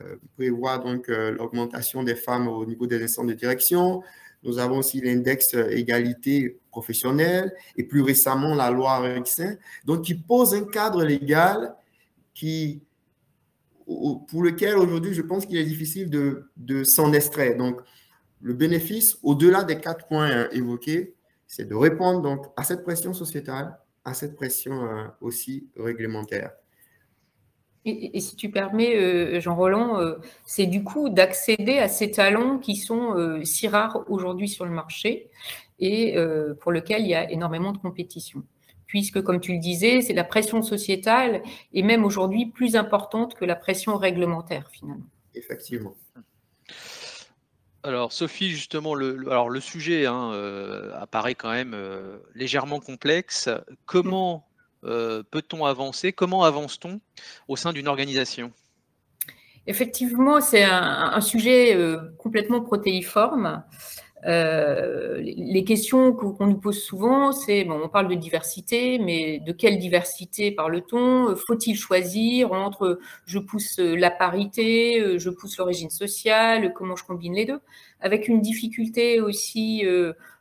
euh, 0.00 0.16
prévoit 0.36 0.78
donc 0.78 1.08
euh, 1.08 1.30
l'augmentation 1.32 2.02
des 2.02 2.16
femmes 2.16 2.48
au 2.48 2.66
niveau 2.66 2.86
des 2.86 3.02
instances 3.02 3.26
de 3.26 3.32
direction. 3.32 4.02
Nous 4.42 4.58
avons 4.58 4.78
aussi 4.78 5.00
l'index 5.00 5.54
égalité 5.54 6.58
professionnelle 6.70 7.52
et 7.76 7.84
plus 7.84 8.02
récemment 8.02 8.54
la 8.54 8.70
loi 8.70 8.98
Rexin, 8.98 9.56
donc 9.84 10.02
qui 10.02 10.14
pose 10.14 10.54
un 10.54 10.64
cadre 10.64 11.04
légal 11.04 11.74
qui, 12.34 12.82
pour 13.86 14.42
lequel 14.42 14.76
aujourd'hui 14.76 15.14
je 15.14 15.22
pense 15.22 15.46
qu'il 15.46 15.56
est 15.56 15.64
difficile 15.64 16.10
de, 16.10 16.84
s'en 16.84 17.12
extraire. 17.12 17.56
Donc 17.56 17.80
le 18.40 18.52
bénéfice, 18.52 19.18
au-delà 19.22 19.64
des 19.64 19.80
quatre 19.80 20.06
points 20.06 20.30
euh, 20.30 20.48
évoqués, 20.52 21.14
c'est 21.46 21.64
de 21.64 21.74
répondre 21.74 22.20
donc 22.20 22.46
à 22.56 22.64
cette 22.64 22.82
pression 22.82 23.14
sociétale, 23.14 23.78
à 24.06 24.14
cette 24.14 24.36
pression 24.36 25.10
aussi 25.20 25.68
réglementaire. 25.76 26.52
Et, 27.88 28.18
si 28.18 28.34
tu 28.34 28.50
permets, 28.50 28.96
euh, 28.96 29.38
Jean-Roland, 29.38 30.00
euh, 30.00 30.16
c'est 30.44 30.66
du 30.66 30.82
coup 30.82 31.08
d'accéder 31.08 31.78
à 31.78 31.86
ces 31.86 32.10
talents 32.10 32.58
qui 32.58 32.74
sont 32.74 33.16
euh, 33.16 33.44
si 33.44 33.68
rares 33.68 34.04
aujourd'hui 34.08 34.48
sur 34.48 34.64
le 34.64 34.72
marché 34.72 35.30
et 35.78 36.16
pour 36.62 36.72
lesquels 36.72 37.02
il 37.02 37.08
y 37.08 37.14
a 37.14 37.30
énormément 37.30 37.70
de 37.70 37.76
compétition. 37.76 38.42
Puisque, 38.86 39.22
comme 39.22 39.40
tu 39.40 39.52
le 39.52 39.58
disais, 39.58 40.00
c'est 40.00 40.14
la 40.14 40.24
pression 40.24 40.62
sociétale 40.62 41.42
et 41.74 41.82
même 41.82 42.02
aujourd'hui 42.02 42.46
plus 42.46 42.76
importante 42.76 43.34
que 43.34 43.44
la 43.44 43.56
pression 43.56 43.98
réglementaire, 43.98 44.70
finalement. 44.72 45.04
Effectivement. 45.34 45.94
Alors, 47.86 48.12
Sophie, 48.12 48.50
justement, 48.50 48.94
le, 48.94 49.60
sujet 49.60 50.06
hein, 50.06 50.32
apparaît 51.00 51.34
quand 51.34 51.50
même 51.50 51.76
légèrement 52.34 52.80
complexe. 52.80 53.48
Comment 53.86 54.46
euh, 54.86 55.22
peut-on 55.30 55.64
avancer? 55.64 56.12
Comment 56.12 56.44
avance-t-on 56.44 57.00
au 57.48 57.56
sein 57.56 57.72
d'une 57.72 57.88
organisation? 57.88 58.52
Effectivement, 59.66 60.40
c'est 60.40 60.62
un, 60.62 61.20
sujet 61.20 61.74
euh, 61.74 61.98
complètement 62.18 62.60
protéiforme. 62.60 63.64
Euh, 64.24 65.20
les 65.20 65.62
questions 65.64 66.12
qu'on 66.12 66.46
nous 66.46 66.58
pose 66.58 66.82
souvent, 66.82 67.32
c'est 67.32 67.64
bon, 67.64 67.80
on 67.84 67.88
parle 67.88 68.08
de 68.08 68.14
diversité, 68.14 68.98
mais 68.98 69.40
de 69.40 69.52
quelle 69.52 69.78
diversité 69.78 70.50
parle-t-on? 70.50 71.36
Faut-il 71.36 71.76
choisir 71.76 72.52
entre 72.52 72.98
je 73.26 73.38
pousse 73.38 73.78
la 73.78 74.10
parité, 74.10 75.18
je 75.18 75.30
pousse 75.30 75.58
l'origine 75.58 75.90
sociale, 75.90 76.72
comment 76.72 76.96
je 76.96 77.04
combine 77.04 77.34
les 77.34 77.44
deux? 77.44 77.60
Avec 78.00 78.28
une 78.28 78.40
difficulté 78.40 79.20
aussi 79.20 79.84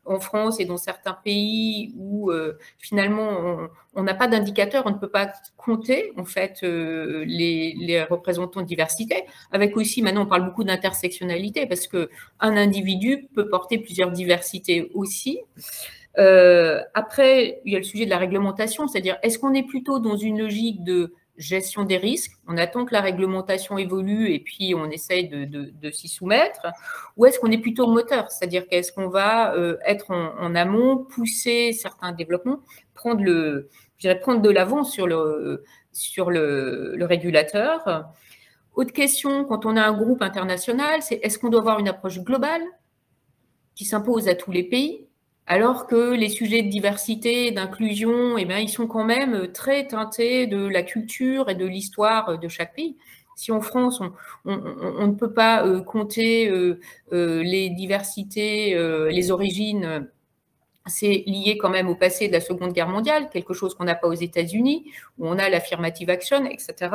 en 0.05 0.19
France 0.19 0.59
et 0.59 0.65
dans 0.65 0.77
certains 0.77 1.13
pays 1.13 1.93
où 1.97 2.31
euh, 2.31 2.57
finalement 2.77 3.67
on 3.93 4.03
n'a 4.03 4.13
pas 4.13 4.27
d'indicateur, 4.27 4.83
on 4.85 4.91
ne 4.91 4.97
peut 4.97 5.09
pas 5.09 5.31
compter 5.57 6.13
en 6.17 6.25
fait 6.25 6.59
euh, 6.63 7.23
les, 7.25 8.05
représentants 8.09 8.61
de 8.61 8.67
diversité. 8.67 9.23
Avec 9.51 9.75
aussi 9.77 10.01
maintenant 10.01 10.23
on 10.23 10.27
parle 10.27 10.45
beaucoup 10.45 10.63
d'intersectionnalité 10.63 11.65
parce 11.65 11.87
que 11.87 12.09
un 12.39 12.55
individu 12.57 13.27
peut 13.33 13.49
porter 13.49 13.77
plusieurs 13.77 14.11
diversités 14.11 14.91
aussi. 14.93 15.39
Euh, 16.17 16.81
après, 16.93 17.61
il 17.65 17.73
y 17.73 17.75
a 17.75 17.79
le 17.79 17.83
sujet 17.83 18.05
de 18.05 18.09
la 18.09 18.17
réglementation, 18.17 18.87
c'est-à-dire 18.87 19.17
est-ce 19.21 19.37
qu'on 19.37 19.53
est 19.53 19.67
plutôt 19.67 19.99
dans 19.99 20.15
une 20.15 20.39
logique 20.39 20.83
de 20.83 21.13
gestion 21.37 21.83
des 21.83 21.97
risques. 21.97 22.31
On 22.47 22.57
attend 22.57 22.85
que 22.85 22.93
la 22.93 23.01
réglementation 23.01 23.77
évolue 23.77 24.31
et 24.31 24.39
puis 24.39 24.73
on 24.75 24.89
essaye 24.89 25.27
de, 25.27 25.91
s'y 25.91 26.07
soumettre. 26.07 26.67
Ou 27.17 27.25
est-ce 27.25 27.39
qu'on 27.39 27.51
est 27.51 27.57
plutôt 27.57 27.87
moteur? 27.87 28.31
C'est-à-dire 28.31 28.67
qu'est-ce 28.67 28.91
qu'on 28.91 29.09
va 29.09 29.53
euh, 29.55 29.77
être 29.85 30.11
en, 30.11 30.55
amont, 30.55 30.97
pousser 30.97 31.73
certains 31.73 32.11
développements, 32.11 32.59
prendre, 32.93 33.23
le, 33.23 33.69
prendre 34.21 34.41
de 34.41 34.49
l'avant 34.49 34.83
sur, 34.83 35.07
le, 35.07 35.63
sur 35.91 36.31
le 36.31 36.97
régulateur? 37.01 38.05
Autre 38.75 38.91
question, 38.91 39.45
quand 39.45 39.65
on 39.65 39.77
a 39.77 39.81
un 39.81 39.93
groupe 39.93 40.21
international, 40.21 41.01
c'est 41.01 41.15
est-ce 41.23 41.39
qu'on 41.39 41.49
doit 41.49 41.61
avoir 41.61 41.79
une 41.79 41.87
approche 41.87 42.19
globale 42.19 42.61
qui 43.73 43.85
s'impose 43.85 44.27
à 44.27 44.35
tous 44.35 44.51
les 44.51 44.63
pays? 44.63 45.04
Alors 45.47 45.85
que 45.85 46.13
les 46.13 46.29
sujets 46.29 46.63
de 46.63 46.69
diversité 46.69 47.51
d'inclusion, 47.51 48.37
eh 48.37 48.45
bien, 48.45 48.57
ils 48.59 48.69
sont 48.69 48.87
quand 48.87 49.03
même 49.03 49.51
très 49.51 49.87
teintés 49.87 50.47
de 50.47 50.67
la 50.67 50.81
culture 50.81 51.49
et 51.49 51.55
de 51.55 51.65
l'histoire 51.65 52.39
de 52.39 52.47
chaque 52.47 52.73
pays. 52.73 52.97
Si 53.35 53.51
en 53.51 53.61
France, 53.61 54.01
on, 54.45 55.07
ne 55.07 55.13
peut 55.13 55.33
pas 55.33 55.65
euh, 55.65 55.81
compter 55.81 56.49
euh, 56.49 56.79
euh, 57.11 57.43
les 57.43 57.69
diversités, 57.69 58.75
les 59.11 59.31
origines, 59.31 60.09
c'est 60.87 61.23
lié 61.27 61.57
quand 61.59 61.69
même 61.69 61.89
au 61.89 61.95
passé 61.95 62.27
de 62.27 62.33
la 62.33 62.41
Seconde 62.41 62.73
Guerre 62.73 62.89
mondiale, 62.89 63.29
quelque 63.29 63.53
chose 63.53 63.75
qu'on 63.75 63.85
n'a 63.85 63.95
pas 63.95 64.07
aux 64.07 64.13
États-Unis, 64.13 64.91
où 65.17 65.27
on 65.27 65.37
a 65.37 65.49
l'affirmative 65.49 66.09
action, 66.09 66.45
etc. 66.45 66.89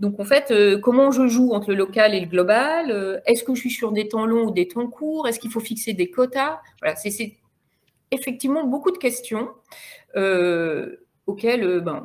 Donc 0.00 0.20
en 0.20 0.24
fait, 0.24 0.52
comment 0.80 1.10
je 1.10 1.26
joue 1.26 1.52
entre 1.54 1.70
le 1.70 1.76
local 1.76 2.14
et 2.14 2.20
le 2.20 2.26
global? 2.26 3.22
Est-ce 3.24 3.42
que 3.42 3.54
je 3.54 3.60
suis 3.60 3.70
sur 3.70 3.92
des 3.92 4.08
temps 4.08 4.26
longs 4.26 4.48
ou 4.48 4.50
des 4.50 4.68
temps 4.68 4.86
courts? 4.86 5.26
Est-ce 5.28 5.40
qu'il 5.40 5.50
faut 5.50 5.60
fixer 5.60 5.92
des 5.92 6.10
quotas? 6.10 6.60
Voilà, 6.80 6.96
effectivement 8.10 8.64
beaucoup 8.64 8.90
de 8.90 8.98
questions 8.98 9.50
euh, 10.16 10.96
auxquelles 11.26 11.64
euh, 11.64 11.80
ben, 11.80 12.02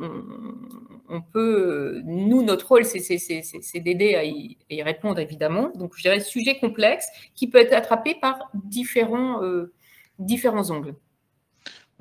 on, 1.09 1.21
peut. 1.21 2.01
Nous, 2.05 2.43
notre 2.43 2.67
rôle, 2.67 2.85
c'est 2.85 3.79
d'aider 3.79 4.15
à, 4.15 4.23
y 4.23 4.83
répondre, 4.83 5.19
évidemment. 5.19 5.71
Donc, 5.75 5.93
je 5.95 6.01
dirais 6.01 6.19
sujet 6.19 6.59
complexe 6.59 7.07
qui 7.35 7.49
peut 7.49 7.59
être 7.59 7.73
attrapé 7.73 8.15
par 8.15 8.49
différents, 8.53 9.43
euh, 9.43 9.73
différents 10.19 10.69
angles. 10.71 10.95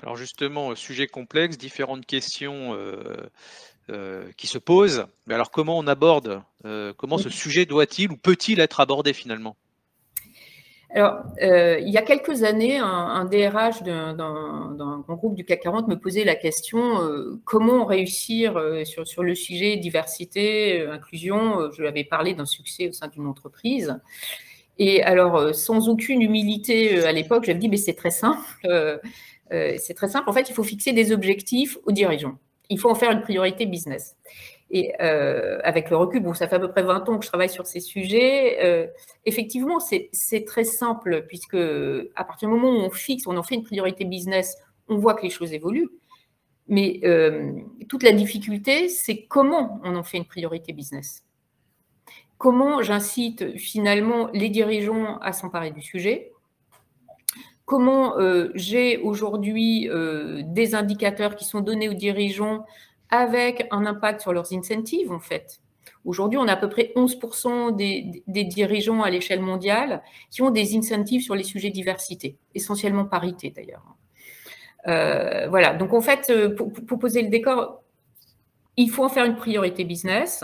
Alors, 0.02 0.16
justement, 0.16 0.74
sujet 0.74 1.06
complexe, 1.06 1.58
différentes 1.58 2.06
questions. 2.06 2.76
qui 4.38 4.46
se 4.46 4.58
posent. 4.58 5.06
Mais 5.26 5.34
alors, 5.34 5.50
comment 5.50 5.76
on 5.76 5.86
aborde, 5.86 6.42
comment 6.96 7.18
ce 7.18 7.28
sujet 7.28 7.66
doit-il 7.66 8.10
ou 8.10 8.16
peut-il 8.16 8.58
être 8.60 8.80
abordé 8.80 9.12
finalement? 9.12 9.56
Alors, 10.94 11.22
euh, 11.40 11.78
il 11.80 11.88
y 11.88 11.96
a 11.96 12.02
quelques 12.02 12.42
années, 12.42 12.76
un, 12.76 13.24
DRH 13.24 13.82
d'un 13.82 15.04
groupe 15.08 15.34
du 15.34 15.44
CAC 15.44 15.62
40 15.62 15.88
me 15.88 15.98
posait 15.98 16.24
la 16.24 16.34
question 16.34 17.02
euh, 17.02 17.40
comment 17.44 17.86
réussir 17.86 18.58
euh, 18.58 18.84
sur, 18.84 19.08
sur, 19.08 19.22
le 19.22 19.34
sujet 19.34 19.78
diversité, 19.78 20.86
inclusion. 20.86 21.70
Je 21.72 21.80
lui 21.80 21.88
avais 21.88 22.04
parlé 22.04 22.34
d'un 22.34 22.44
succès 22.44 22.88
au 22.88 22.92
sein 22.92 23.08
d'une 23.08 23.26
entreprise. 23.26 23.98
Et 24.78 25.02
alors, 25.02 25.54
sans 25.54 25.88
aucune 25.88 26.20
humilité 26.20 27.02
à 27.04 27.12
l'époque, 27.12 27.44
j'avais 27.44 27.58
dit 27.58 27.68
mais 27.68 27.78
c'est 27.78 27.94
très 27.94 28.10
simple. 28.10 28.42
c'est 29.50 29.94
très 29.94 30.08
simple. 30.08 30.28
En 30.28 30.32
fait, 30.34 30.50
il 30.50 30.54
faut 30.54 30.64
fixer 30.64 30.92
des 30.92 31.12
objectifs 31.12 31.78
aux 31.84 31.92
dirigeants. 31.92 32.38
Il 32.68 32.78
faut 32.78 32.90
en 32.90 32.94
faire 32.94 33.12
une 33.12 33.22
priorité 33.22 33.64
business. 33.64 34.16
Et 34.74 34.94
euh, 35.02 35.58
avec 35.64 35.90
le 35.90 35.96
recul, 35.98 36.22
bon, 36.22 36.32
ça 36.32 36.48
fait 36.48 36.56
à 36.56 36.58
peu 36.58 36.70
près 36.70 36.82
20 36.82 37.06
ans 37.10 37.18
que 37.18 37.24
je 37.24 37.28
travaille 37.28 37.50
sur 37.50 37.66
ces 37.66 37.78
sujets. 37.78 38.64
Euh, 38.64 38.86
effectivement, 39.26 39.78
c'est 39.80 40.10
très 40.46 40.64
simple, 40.64 41.26
puisque 41.28 41.58
à 42.16 42.24
partir 42.24 42.48
du 42.48 42.54
moment 42.54 42.70
où 42.70 42.80
on 42.80 42.90
fixe, 42.90 43.26
on 43.26 43.36
en 43.36 43.42
fait 43.42 43.54
une 43.54 43.64
priorité 43.64 44.06
business, 44.06 44.56
on 44.88 44.96
voit 44.96 45.12
que 45.12 45.24
les 45.24 45.30
choses 45.30 45.52
évoluent. 45.52 45.90
Mais 46.68 47.00
euh, 47.04 47.52
toute 47.90 48.02
la 48.02 48.12
difficulté, 48.12 48.88
c'est 48.88 49.26
comment 49.26 49.78
on 49.84 49.94
en 49.94 50.02
fait 50.02 50.16
une 50.16 50.24
priorité 50.24 50.72
business. 50.72 51.22
Comment 52.38 52.80
j'incite 52.80 53.58
finalement 53.58 54.30
les 54.32 54.48
dirigeants 54.48 55.18
à 55.18 55.34
s'emparer 55.34 55.70
du 55.70 55.82
sujet 55.82 56.32
Comment 57.66 58.14
j'ai 58.54 58.98
aujourd'hui 58.98 59.88
des 60.44 60.74
indicateurs 60.74 61.36
qui 61.36 61.44
sont 61.44 61.60
donnés 61.60 61.88
aux 61.88 61.94
dirigeants 61.94 62.66
avec 63.12 63.68
un 63.70 63.86
impact 63.86 64.22
sur 64.22 64.32
leurs 64.32 64.52
incentives, 64.52 65.12
en 65.12 65.20
fait. 65.20 65.60
Aujourd'hui, 66.04 66.38
on 66.38 66.48
a 66.48 66.54
à 66.54 66.56
peu 66.56 66.68
près 66.68 66.92
11% 66.96 67.76
des, 67.76 68.44
dirigeants 68.44 69.02
à 69.02 69.10
l'échelle 69.10 69.40
mondiale 69.40 70.02
qui 70.30 70.42
ont 70.42 70.50
des 70.50 70.76
incentives 70.76 71.20
sur 71.20 71.36
les 71.36 71.44
sujets 71.44 71.70
diversité, 71.70 72.38
essentiellement 72.54 73.04
parité 73.04 73.50
d'ailleurs. 73.50 73.84
Euh, 74.88 75.46
voilà, 75.48 75.74
donc 75.74 75.92
en 75.92 76.00
fait, 76.00 76.28
euh, 76.30 76.56
pour, 76.56 76.98
poser 76.98 77.22
le 77.22 77.28
décor, 77.28 77.82
il 78.76 78.90
faut 78.90 79.04
en 79.04 79.08
faire 79.08 79.26
une 79.26 79.36
priorité 79.36 79.84
business. 79.84 80.42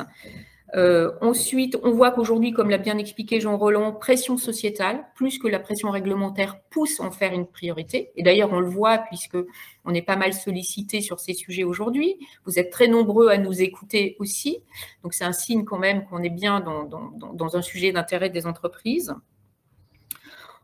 Euh, 0.75 1.13
ensuite, 1.23 1.79
on 1.83 1.93
voit 1.93 2.11
qu'aujourd'hui, 2.11 2.53
comme 2.53 2.69
l'a 2.69 2.79
bien 2.79 2.99
expliqué 2.99 3.41
Jean 3.41 3.57
Roland, 3.57 3.93
pression 3.93 4.37
sociétale, 4.37 5.07
plus 5.15 5.39
que 5.39 5.49
la 5.49 5.59
pression 5.59 5.91
réglementaire, 5.91 6.61
pousse 6.71 7.01
en 7.01 7.11
faire 7.11 7.33
une 7.33 7.47
priorité. 7.47 8.11
Et 8.17 8.23
d'ailleurs, 8.23 8.53
on 8.53 8.61
le 8.61 8.69
voit 8.69 8.99
puisque 8.99 9.39
on 9.85 9.95
est 9.95 10.03
pas 10.03 10.17
mal 10.17 10.35
sollicité 10.35 11.01
sur 11.01 11.21
ces 11.21 11.33
sujets 11.33 11.65
aujourd'hui. 11.65 12.17
Vous 12.45 12.59
êtes 12.59 12.71
très 12.71 12.89
nombreux 12.89 13.29
à 13.29 13.39
nous 13.39 13.63
écouter 13.63 14.17
aussi. 14.19 14.59
Donc, 15.03 15.15
c'est 15.15 15.25
un 15.25 15.33
signe 15.33 15.65
quand 15.65 15.79
même 15.79 16.05
qu'on 16.05 16.23
est 16.23 16.31
bien 16.31 16.61
dans, 16.61 17.57
un 17.57 17.63
sujet 17.63 17.93
d'intérêt 17.93 18.29
des 18.29 18.47
entreprises. 18.47 19.15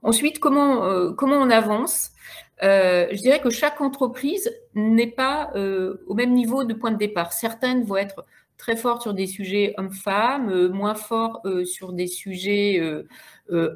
Ensuite, 0.03 0.39
comment, 0.39 0.85
euh, 0.85 1.13
comment 1.13 1.37
on 1.37 1.49
avance? 1.49 2.11
Euh, 2.63 3.09
je 3.11 3.17
dirais 3.17 3.41
que 3.41 3.49
chaque 3.49 3.81
entreprise 3.81 4.51
n'est 4.75 5.11
pas 5.11 5.51
au 5.55 6.15
même 6.15 6.35
niveau 6.35 6.65
de 6.65 6.75
point 6.75 6.91
de 6.91 6.99
départ. 6.99 7.33
Certaines 7.33 7.85
vont 7.85 7.97
être 7.97 8.23
très 8.59 8.77
fortes 8.77 9.03
sur 9.03 9.15
des 9.15 9.27
sujets 9.27 9.75
hommes-femmes, 9.77 10.51
euh, 10.51 10.69
moins 10.69 10.95
fortes 10.95 11.65
sur 11.65 11.93
des 11.93 12.07
sujets 12.07 12.81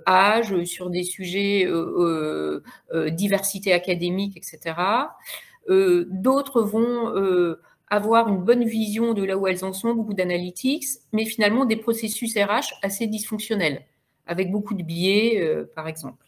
âge, 0.06 0.64
sur 0.64 0.90
des 0.90 1.02
sujets 1.02 1.68
diversité 3.10 3.72
académique, 3.72 4.36
etc. 4.36 4.76
D'autres 5.68 6.62
vont 6.62 7.12
avoir 7.90 8.28
une 8.28 8.38
bonne 8.38 8.64
vision 8.64 9.14
de 9.14 9.24
là 9.24 9.36
où 9.36 9.46
elles 9.46 9.64
en 9.64 9.72
sont, 9.72 9.94
beaucoup 9.94 10.14
d'analytics, 10.14 10.84
mais 11.12 11.24
finalement 11.24 11.64
des 11.64 11.76
processus 11.76 12.36
RH 12.36 12.74
assez 12.82 13.06
dysfonctionnels, 13.06 13.84
avec 14.26 14.50
beaucoup 14.50 14.74
de 14.74 14.82
biais, 14.82 15.66
par 15.74 15.88
exemple. 15.88 16.24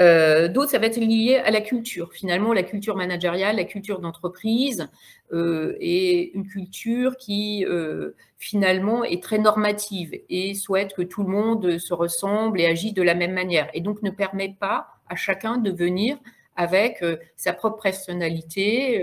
Euh, 0.00 0.48
d'autres, 0.48 0.70
ça 0.70 0.78
va 0.78 0.86
être 0.86 0.98
lié 0.98 1.36
à 1.36 1.50
la 1.50 1.60
culture. 1.60 2.12
Finalement, 2.12 2.52
la 2.52 2.62
culture 2.62 2.96
managériale, 2.96 3.56
la 3.56 3.64
culture 3.64 4.00
d'entreprise 4.00 4.88
euh, 5.32 5.76
est 5.80 6.30
une 6.34 6.46
culture 6.46 7.16
qui, 7.16 7.66
euh, 7.66 8.12
finalement, 8.38 9.04
est 9.04 9.22
très 9.22 9.38
normative 9.38 10.18
et 10.30 10.54
souhaite 10.54 10.94
que 10.94 11.02
tout 11.02 11.22
le 11.22 11.28
monde 11.28 11.78
se 11.78 11.92
ressemble 11.92 12.60
et 12.60 12.66
agisse 12.66 12.94
de 12.94 13.02
la 13.02 13.14
même 13.14 13.32
manière. 13.32 13.68
Et 13.74 13.80
donc, 13.80 14.02
ne 14.02 14.10
permet 14.10 14.56
pas 14.58 14.88
à 15.08 15.16
chacun 15.16 15.58
de 15.58 15.70
venir 15.70 16.18
avec 16.56 17.02
sa 17.36 17.52
propre 17.54 17.80
personnalité, 17.80 19.02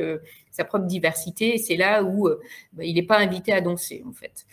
sa 0.51 0.63
propre 0.63 0.86
diversité. 0.86 1.56
Et 1.56 1.58
c'est 1.58 1.75
là 1.75 2.03
où 2.03 2.29
bah, 2.74 2.84
il 2.84 2.94
n'est 2.94 3.03
pas 3.03 3.17
invité 3.17 3.51
à 3.51 3.62
danser, 3.62 4.03
en 4.08 4.13
fait. 4.13 4.46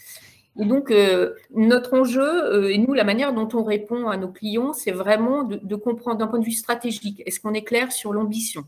Et 0.58 0.64
donc, 0.64 0.90
euh, 0.90 1.34
notre 1.52 1.94
enjeu, 1.94 2.22
euh, 2.22 2.70
et 2.70 2.78
nous, 2.78 2.94
la 2.94 3.04
manière 3.04 3.32
dont 3.32 3.48
on 3.54 3.64
répond 3.64 4.08
à 4.08 4.16
nos 4.16 4.28
clients, 4.28 4.72
c'est 4.72 4.92
vraiment 4.92 5.42
de, 5.42 5.74
comprendre 5.74 6.18
d'un 6.18 6.28
point 6.28 6.38
de 6.38 6.44
vue 6.44 6.52
stratégique, 6.52 7.22
est-ce 7.26 7.40
qu'on 7.40 7.54
est 7.54 7.64
clair 7.64 7.90
sur 7.90 8.12
l'ambition? 8.12 8.64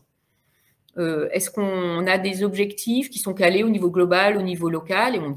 Euh, 0.97 1.29
Est-ce 1.31 1.49
qu'on 1.49 2.05
a 2.05 2.17
des 2.17 2.43
objectifs 2.43 3.09
qui 3.09 3.19
sont 3.19 3.33
calés 3.33 3.63
au 3.63 3.69
niveau 3.69 3.89
global, 3.89 4.35
au 4.37 4.41
niveau 4.41 4.69
local? 4.69 5.15
Et 5.15 5.19
on, 5.19 5.33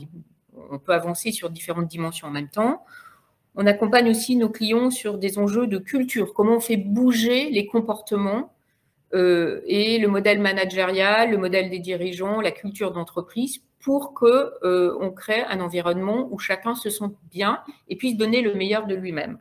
on 0.71 0.79
peut 0.79 0.93
avancer 0.93 1.31
sur 1.31 1.51
différentes 1.51 1.87
dimensions 1.87 2.27
en 2.27 2.33
même 2.33 2.49
temps. 2.49 2.85
On 3.55 3.67
accompagne 3.67 4.11
aussi 4.11 4.35
nos 4.37 4.49
clients 4.49 4.91
sur 4.91 5.19
des 5.19 5.39
enjeux 5.39 5.67
de 5.67 5.79
culture, 5.79 6.35
comment 6.35 6.57
on 6.57 6.61
fait 6.61 6.77
bouger 6.77 7.51
les 7.51 7.67
comportements 7.67 8.53
et 9.13 9.99
le 9.99 10.07
modèle 10.07 10.39
managérial, 10.39 11.33
le 11.33 11.37
modèle 11.37 11.69
des 11.69 11.81
dirigeants, 11.81 12.41
la 12.41 12.53
culture 12.53 12.93
d'entreprise 12.93 13.61
pour 13.81 14.15
que 14.15 14.53
euh, 14.63 14.97
on 15.01 15.11
crée 15.11 15.43
un 15.43 15.61
environnement 15.61 16.29
où 16.31 16.39
chacun 16.39 16.75
se 16.75 16.91
sente 16.91 17.15
bien 17.31 17.63
et 17.89 17.97
puisse 17.97 18.17
donner 18.17 18.43
le 18.43 18.55
meilleur 18.55 18.87
de 18.87 18.95
lui-même. 18.95 19.39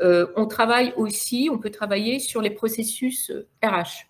Euh, 0.00 0.26
on 0.36 0.46
travaille 0.46 0.92
aussi, 0.96 1.48
on 1.52 1.58
peut 1.58 1.70
travailler 1.70 2.18
sur 2.20 2.40
les 2.40 2.50
processus 2.50 3.32
RH, 3.62 4.06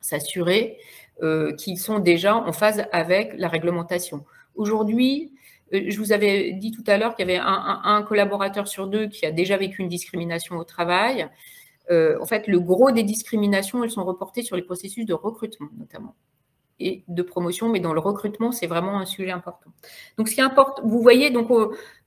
s'assurer 0.00 0.78
euh, 1.22 1.54
qu'ils 1.54 1.78
sont 1.78 1.98
déjà 1.98 2.34
en 2.34 2.52
phase 2.52 2.84
avec 2.92 3.34
la 3.36 3.48
réglementation. 3.48 4.24
Aujourd'hui, 4.54 5.32
je 5.72 5.98
vous 5.98 6.12
avais 6.12 6.52
dit 6.52 6.70
tout 6.70 6.84
à 6.86 6.98
l'heure 6.98 7.14
qu'il 7.14 7.26
y 7.26 7.30
avait 7.30 7.42
un, 7.42 8.02
collaborateur 8.02 8.68
sur 8.68 8.86
deux 8.86 9.06
qui 9.06 9.24
a 9.24 9.30
déjà 9.30 9.56
vécu 9.56 9.80
une 9.80 9.88
discrimination 9.88 10.56
au 10.56 10.64
travail. 10.64 11.26
en 11.90 12.26
fait, 12.26 12.46
le 12.46 12.60
gros 12.60 12.90
des 12.90 13.02
discriminations, 13.02 13.82
elles 13.82 13.90
sont 13.90 14.04
reportées 14.04 14.42
sur 14.42 14.54
les 14.54 14.62
processus 14.62 15.06
de 15.06 15.14
recrutement, 15.14 15.70
notamment 15.78 16.14
et 16.86 17.04
de 17.08 17.22
promotion, 17.22 17.68
mais 17.68 17.80
dans 17.80 17.92
le 17.92 18.00
recrutement, 18.00 18.52
c'est 18.52 18.66
vraiment 18.66 18.98
un 18.98 19.06
sujet 19.06 19.30
important. 19.30 19.70
Donc, 20.18 20.28
ce 20.28 20.34
qui 20.34 20.40
importe, 20.40 20.80
vous 20.84 21.00
voyez, 21.00 21.30
donc 21.30 21.48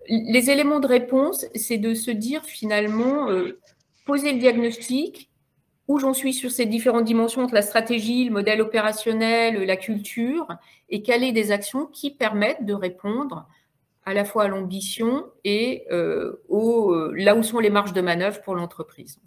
les 0.08 0.50
éléments 0.50 0.80
de 0.80 0.88
réponse, 0.88 1.46
c'est 1.56 1.78
de 1.78 1.94
se 1.94 2.12
dire 2.12 2.44
finalement, 2.44 3.30
euh, 3.30 3.60
poser 4.06 4.34
le 4.34 4.40
diagnostic, 4.40 5.30
où 5.88 6.00
j'en 6.00 6.14
suis 6.14 6.34
sur 6.34 6.52
ces 6.52 6.66
différentes 6.66 7.06
dimensions 7.06 7.44
entre 7.44 7.54
la 7.54 7.62
stratégie, 7.62 8.26
le 8.26 8.32
modèle 8.32 8.62
opérationnel, 8.62 9.64
la 9.64 9.78
culture, 9.78 10.48
et 10.90 11.04
caler 11.04 11.32
des 11.32 11.52
actions 11.52 11.86
qui 11.86 12.12
permettent 12.12 12.66
de 12.66 12.74
répondre 12.74 13.48
à 14.04 14.14
la 14.14 14.26
fois 14.26 14.44
à 14.44 14.48
l'ambition 14.48 15.26
et 15.44 15.86
euh, 15.92 16.42
au, 16.48 16.92
euh, 16.94 17.14
là 17.16 17.36
où 17.36 17.44
sont 17.44 17.60
les 17.60 17.70
marges 17.70 17.94
de 17.94 18.02
manœuvre 18.02 18.42
pour 18.42 18.56
l'entreprise. 18.56 19.20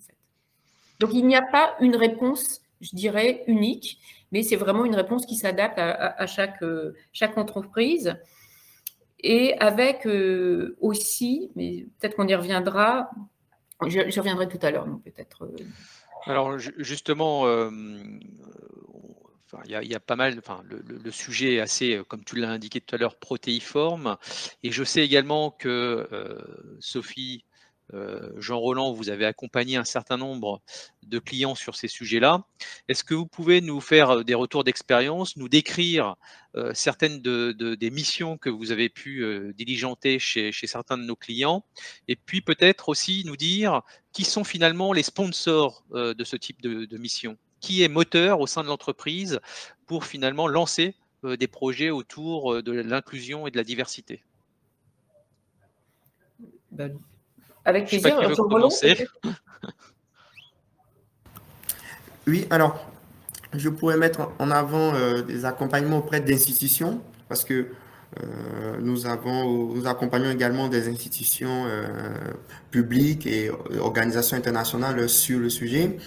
Donc, 1.01 1.11
il 1.15 1.27
n'y 1.27 1.37
a 1.37 1.43
pas 1.43 1.75
une 1.81 1.95
réponse, 1.95 2.61
je 2.81 2.95
dirais, 2.95 3.45
unique 3.47 4.01
mais 4.33 4.43
c'est 4.43 4.57
vraiment 4.57 4.85
une 4.85 4.95
réponse 4.95 5.27
qui 5.27 5.37
s'adapte 5.37 5.79
à, 5.79 6.27
chaque, 6.27 6.63
euh, 6.63 6.95
chaque 7.13 7.39
entreprise. 7.39 8.17
Et 9.21 9.59
avec 9.59 10.07
euh, 10.07 10.77
aussi, 10.81 11.51
mais 11.57 11.87
peut-être 11.99 12.15
qu'on 12.15 12.29
y 12.29 12.35
reviendra, 12.35 13.11
je, 13.87 14.01
reviendrai 14.19 14.49
tout 14.49 14.59
à 14.63 14.71
l'heure, 14.71 14.87
peut-être. 15.05 15.45
Euh. 15.45 15.57
Alors 16.25 16.59
justement, 16.59 17.47
il 19.65 19.71
y, 19.71 19.95
a 19.95 20.01
pas 20.01 20.15
mal, 20.15 20.37
enfin, 20.39 20.63
le, 20.69 21.11
sujet 21.11 21.55
est 21.55 21.61
assez, 21.61 22.01
comme 22.07 22.23
tu 22.23 22.37
l'as 22.37 22.51
indiqué 22.51 22.81
tout 22.81 22.95
à 22.95 22.99
l'heure, 22.99 23.17
protéiforme. 23.17 24.19
Et 24.63 24.71
je 24.71 24.85
sais 24.85 25.03
également 25.05 25.51
que 25.51 26.07
Sophie 26.81 27.45
Jean 28.37 28.59
Roland, 28.59 28.93
vous 28.93 29.09
avez 29.09 29.25
accompagné 29.25 29.77
un 29.77 29.85
certain 29.85 30.17
nombre 30.17 30.61
de 31.09 31.19
clients 31.19 31.55
sur 31.55 31.75
ces 31.75 31.89
sujets-là. 31.89 32.45
Est-ce 32.89 33.05
que 33.05 33.15
vous 33.15 33.27
pouvez 33.27 33.61
nous 33.61 33.81
faire 33.81 34.11
euh, 34.11 34.25
des 34.25 34.35
retours 34.35 34.65
d'expérience, 34.65 35.37
nous 35.37 35.49
décrire 35.49 36.17
euh, 36.57 36.73
certaines 36.75 37.21
des 37.21 37.91
missions 37.91 38.39
que 38.39 38.51
vous 38.51 38.73
avez 38.73 38.89
pu 38.89 39.53
diligenter 39.55 40.19
chez, 40.19 40.53
certains 40.53 40.99
de 40.99 41.03
nos 41.03 41.17
clients? 41.17 41.65
Et 42.09 42.17
puis 42.17 42.41
peut-être 42.41 42.89
aussi 42.89 43.23
nous 43.27 43.37
dire 43.37 43.83
qui 44.13 44.25
sont 44.25 44.45
finalement 44.45 44.93
les 44.93 45.03
sponsors 45.03 45.85
de 45.93 46.25
ce 46.25 46.37
type 46.37 46.61
de, 46.63 46.85
de 46.85 46.97
mission? 46.99 47.37
Qui 47.61 47.83
est 47.83 47.89
moteur 47.89 48.41
au 48.41 48.47
sein 48.47 48.63
de 48.63 48.69
l'entreprise 48.69 49.41
pour 49.87 50.05
finalement 50.05 50.47
lancer 50.47 50.95
des 51.25 51.49
projets 51.49 51.91
autour 51.91 52.63
de 52.63 52.73
l'inclusion 52.73 53.47
et 53.47 53.51
de 53.51 53.57
la 53.57 53.65
diversité? 53.65 54.23
Ben, 56.71 56.99
avec 57.65 57.87
plaisir. 57.87 58.19
oui, 62.27 62.47
alors, 62.51 62.89
je 63.55 63.69
pourrais 63.69 63.97
mettre 63.97 64.31
en 64.39 64.51
avant 64.51 64.95
euh, 64.95 65.23
des 65.23 65.45
accompagnements 65.45 65.99
auprès 65.99 66.21
d'institutions 66.21 67.01
parce 67.29 67.45
que 67.45 67.69
euh, 68.23 68.79
nous, 68.81 69.07
avons, 69.07 69.75
nous 69.75 69.87
accompagnons 69.87 70.31
également 70.31 70.69
des 70.69 70.89
institutions 70.89 71.67
euh, 71.67 71.87
publiques 72.71 73.27
et 73.27 73.51
organisations 73.79 74.37
internationales 74.37 75.09
sur 75.09 75.39
le 75.39 75.51
sujet. 75.51 75.99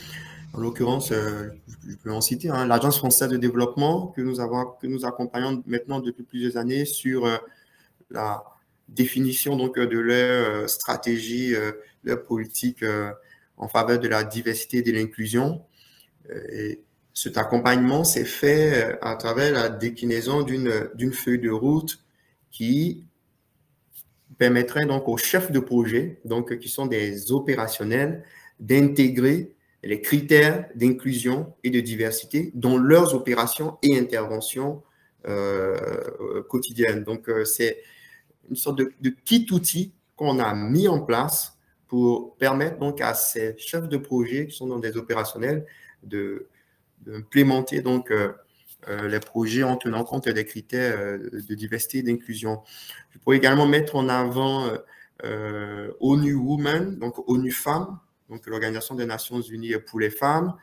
En 0.53 0.59
l'occurrence, 0.59 1.13
je 1.13 1.95
peux 2.03 2.11
en 2.11 2.19
citer 2.19 2.49
hein, 2.49 2.65
l'Agence 2.65 2.97
française 2.97 3.29
de 3.29 3.37
développement 3.37 4.07
que 4.07 4.21
nous, 4.21 4.41
avons, 4.41 4.65
que 4.81 4.87
nous 4.87 5.05
accompagnons 5.05 5.63
maintenant 5.65 6.01
depuis 6.01 6.23
plusieurs 6.23 6.57
années 6.57 6.83
sur 6.83 7.25
la, 8.09 8.43
définition 8.91 9.55
donc 9.55 9.77
euh, 9.77 9.87
de 9.87 9.97
leur 9.97 10.49
euh, 10.49 10.67
stratégie, 10.67 11.55
euh, 11.55 11.71
leur 12.03 12.23
politique 12.23 12.83
en 13.57 13.67
faveur 13.67 13.99
de 13.99 14.07
la 14.07 14.23
diversité 14.23 14.77
et 14.77 14.81
de 14.81 14.91
l'inclusion. 14.91 15.61
Et 16.51 16.81
cet 17.13 17.37
accompagnement 17.37 18.03
s'est 18.03 18.25
fait 18.25 18.97
à 19.01 19.15
travers 19.15 19.53
la 19.53 19.69
déclinaison 19.69 20.41
d'une 20.41 21.13
feuille 21.13 21.37
de 21.37 21.51
route 21.51 22.03
qui 22.49 23.05
permettrait 24.39 24.87
donc 24.87 25.07
aux 25.07 25.17
chefs 25.17 25.51
de 25.51 25.59
projet, 25.59 26.19
donc 26.25 26.57
qui 26.57 26.69
sont 26.69 26.87
des 26.87 27.31
opérationnels, 27.31 28.23
d'intégrer 28.59 29.53
les 29.83 30.01
critères 30.01 30.67
d'inclusion 30.73 31.53
et 31.63 31.69
de 31.69 31.81
diversité 31.81 32.51
dans 32.55 32.77
leurs 32.77 33.13
opérations 33.13 33.77
et 33.83 33.95
interventions 33.99 34.81
quotidiennes. 36.49 37.03
Donc, 37.03 37.29
c'est 37.45 37.77
une 38.49 38.55
sorte 38.55 38.77
de, 38.77 38.93
de 39.01 39.09
kit 39.09 39.47
outil 39.51 39.93
qu'on 40.15 40.39
a 40.39 40.53
mis 40.53 40.87
en 40.87 40.99
place 40.99 41.57
pour 41.87 42.37
permettre 42.37 42.79
donc 42.79 43.01
à 43.01 43.13
ces 43.13 43.57
chefs 43.57 43.89
de 43.89 43.97
projet 43.97 44.47
qui 44.47 44.55
sont 44.55 44.67
dans 44.67 44.79
des 44.79 44.95
opérationnels 44.97 45.65
de 46.03 46.47
d'implémenter 47.05 47.81
donc 47.81 48.11
euh, 48.11 48.31
euh, 48.87 49.07
les 49.07 49.19
projets 49.19 49.63
en 49.63 49.77
tenant 49.77 50.03
compte 50.03 50.27
des 50.29 50.45
critères 50.45 50.97
euh, 50.99 51.29
de 51.31 51.55
diversité 51.55 51.99
et 51.99 52.03
d'inclusion. 52.03 52.61
Je 53.11 53.19
pourrais 53.19 53.37
également 53.37 53.67
mettre 53.67 53.95
en 53.95 54.09
avant 54.09 54.71
ONU 55.99 56.33
Women, 56.33 56.97
donc 56.97 57.27
ONU 57.29 57.51
Femmes, 57.51 57.99
donc 58.29 58.47
l'Organisation 58.47 58.95
des 58.95 59.05
Nations 59.05 59.41
Unies 59.41 59.75
pour 59.85 59.99
les 59.99 60.09
femmes, 60.09 60.55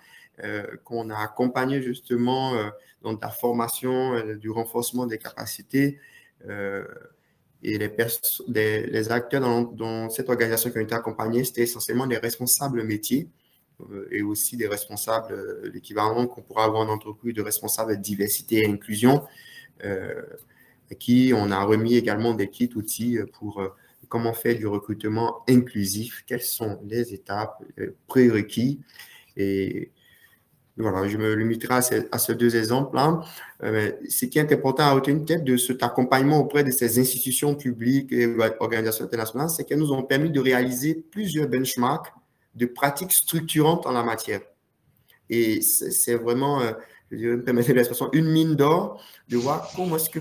qu'on 0.83 1.11
a 1.11 1.17
accompagné 1.17 1.81
justement 1.81 2.55
dans 3.03 3.17
la 3.23 3.29
formation, 3.29 4.35
du 4.35 4.51
renforcement 4.51 5.07
des 5.07 5.19
capacités. 5.19 6.01
Et 7.63 7.79
les, 7.79 8.87
les 8.87 9.13
acteurs 9.13 9.67
dans, 9.73 10.11
cette 10.11 10.29
organisation 10.29 10.71
qui 10.71 10.79
ont 10.79 10.83
été 10.83 10.95
accompagnés, 10.95 11.45
c'était 11.45 11.63
essentiellement 11.63 12.07
des 12.07 12.19
responsables 12.19 12.83
métiers 12.85 13.29
et 14.11 14.23
aussi 14.23 14.57
des 14.57 14.67
responsables, 14.67 15.71
l'équivalent 15.73 16.27
qu'on 16.27 16.43
pourra 16.43 16.65
avoir 16.65 16.83
en 16.83 16.93
entreprise 16.93 17.35
de 17.35 17.43
responsables 17.43 17.97
de 17.97 18.03
diversité 18.03 18.63
et 18.63 18.67
inclusion, 18.67 19.23
à 19.85 20.95
qui 20.99 21.33
on 21.35 21.53
a 21.53 21.63
remis 21.63 21.95
également 21.95 22.35
des 22.35 22.49
kits 22.49 22.71
outils 22.75 23.19
pour 23.35 23.63
comment 24.09 24.33
faire 24.33 24.57
du 24.57 24.67
recrutement 24.67 25.45
inclusif, 25.49 26.25
quelles 26.27 26.43
sont 26.43 26.81
les 26.85 27.15
étapes, 27.15 27.63
prérequis. 28.09 28.81
Et 29.37 29.93
voilà, 30.79 31.09
je 31.09 31.17
me 31.17 31.35
limiterai 31.35 31.75
à 32.13 32.19
ces, 32.19 32.35
deux 32.35 32.57
exemples-là. 32.57 33.21
Euh, 33.65 33.93
ce 34.09 34.27
qui 34.27 34.39
est 34.39 34.53
important 34.53 34.85
à 34.85 34.93
retenir 34.93 35.43
de 35.43 35.57
cet 35.57 35.83
accompagnement 35.83 36.39
auprès 36.39 36.63
de 36.63 36.71
ces 36.71 37.01
institutions 37.01 37.55
publiques 37.55 38.13
et 38.13 38.33
organisations 38.61 39.05
internationales, 39.05 39.51
c'est 39.51 39.65
qu'elles 39.65 39.79
nous 39.79 39.93
ont 39.93 40.05
permis 40.05 40.31
de 40.31 40.41
réaliser 40.41 40.95
plusieurs 40.95 41.49
benchmarks 41.49 42.13
de 42.55 42.67
pratiques 42.67 43.13
structurantes 43.13 43.87
en 43.87 43.93
la 43.93 44.03
matière. 44.03 44.41
Et 45.29 45.61
c'est 45.61 46.15
vraiment, 46.15 46.61
euh, 46.63 46.73
je 47.11 47.29
me 47.29 47.73
l'expression, 47.73 48.09
une 48.13 48.31
mine 48.31 48.55
d'or 48.55 49.03
de 49.29 49.37
voir 49.37 49.71
comment 49.75 49.97
est-ce 49.97 50.11
que 50.11 50.21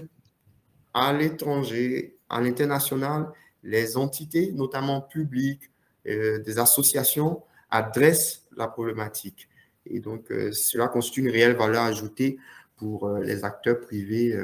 à 0.94 1.14
l'étranger, 1.14 2.18
à 2.30 2.42
l'international, 2.42 3.32
les 3.64 3.98
entités, 3.98 4.52
notamment 4.54 5.02
publiques, 5.02 5.70
euh, 6.08 6.40
des 6.40 6.58
associations, 6.58 7.44
adressent 7.70 8.44
la 8.56 8.68
problématique. 8.68 9.48
Et 9.90 10.00
donc, 10.00 10.32
euh, 10.32 10.52
cela 10.52 10.88
constitue 10.88 11.22
une 11.22 11.30
réelle 11.30 11.56
valeur 11.56 11.84
ajoutée 11.84 12.38
pour 12.78 13.08
euh, 13.08 13.22
les 13.22 13.44
acteurs 13.44 13.80
privés 13.80 14.38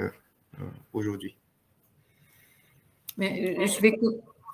aujourd'hui. 0.92 1.36
Mais 3.18 3.68
je 3.68 3.82
vais 3.82 3.98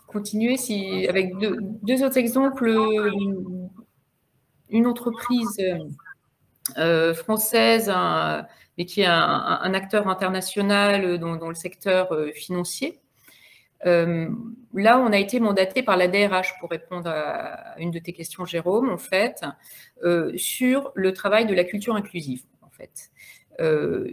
continuer 0.07 0.57
avec 1.07 1.37
deux, 1.37 2.03
autres 2.03 2.17
exemples. 2.17 2.69
Une 4.69 4.85
entreprise 4.85 5.61
française, 7.15 7.91
mais 8.77 8.85
qui 8.85 9.01
est 9.01 9.05
un, 9.05 9.73
acteur 9.73 10.07
international 10.07 11.17
dans 11.19 11.49
le 11.49 11.55
secteur 11.55 12.09
financier, 12.33 12.99
euh, 12.99 13.08
là, 13.85 14.99
on 14.99 15.11
a 15.11 15.17
été 15.17 15.39
mandaté 15.39 15.83
par 15.83 15.97
la 15.97 16.07
DRH 16.07 16.59
pour 16.59 16.69
répondre 16.69 17.09
à 17.09 17.75
une 17.79 17.91
de 17.91 17.99
tes 17.99 18.13
questions, 18.13 18.45
Jérôme, 18.45 18.89
en 18.89 18.97
fait, 18.97 19.41
euh, 20.03 20.31
sur 20.35 20.91
le 20.95 21.13
travail 21.13 21.45
de 21.45 21.53
la 21.53 21.63
culture 21.63 21.95
inclusive. 21.95 22.43
En 22.61 22.69
fait, 22.69 23.11
euh, 23.59 24.07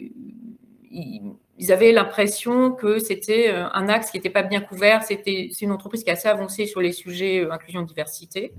ils 0.91 1.73
avaient 1.73 1.93
l'impression 1.93 2.73
que 2.73 2.99
c'était 2.99 3.51
un 3.51 3.89
axe 3.89 4.11
qui 4.11 4.19
n'était 4.19 4.31
pas 4.31 4.43
bien 4.43 4.61
couvert. 4.61 5.03
C'était 5.03 5.49
c'est 5.53 5.65
une 5.65 5.73
entreprise 5.73 6.05
qui 6.05 6.11
est 6.11 6.13
assez 6.13 6.29
avancée 6.29 6.67
sur 6.67 6.81
les 6.81 6.93
sujets 6.93 7.47
inclusion 7.51 7.83
diversité. 7.83 8.53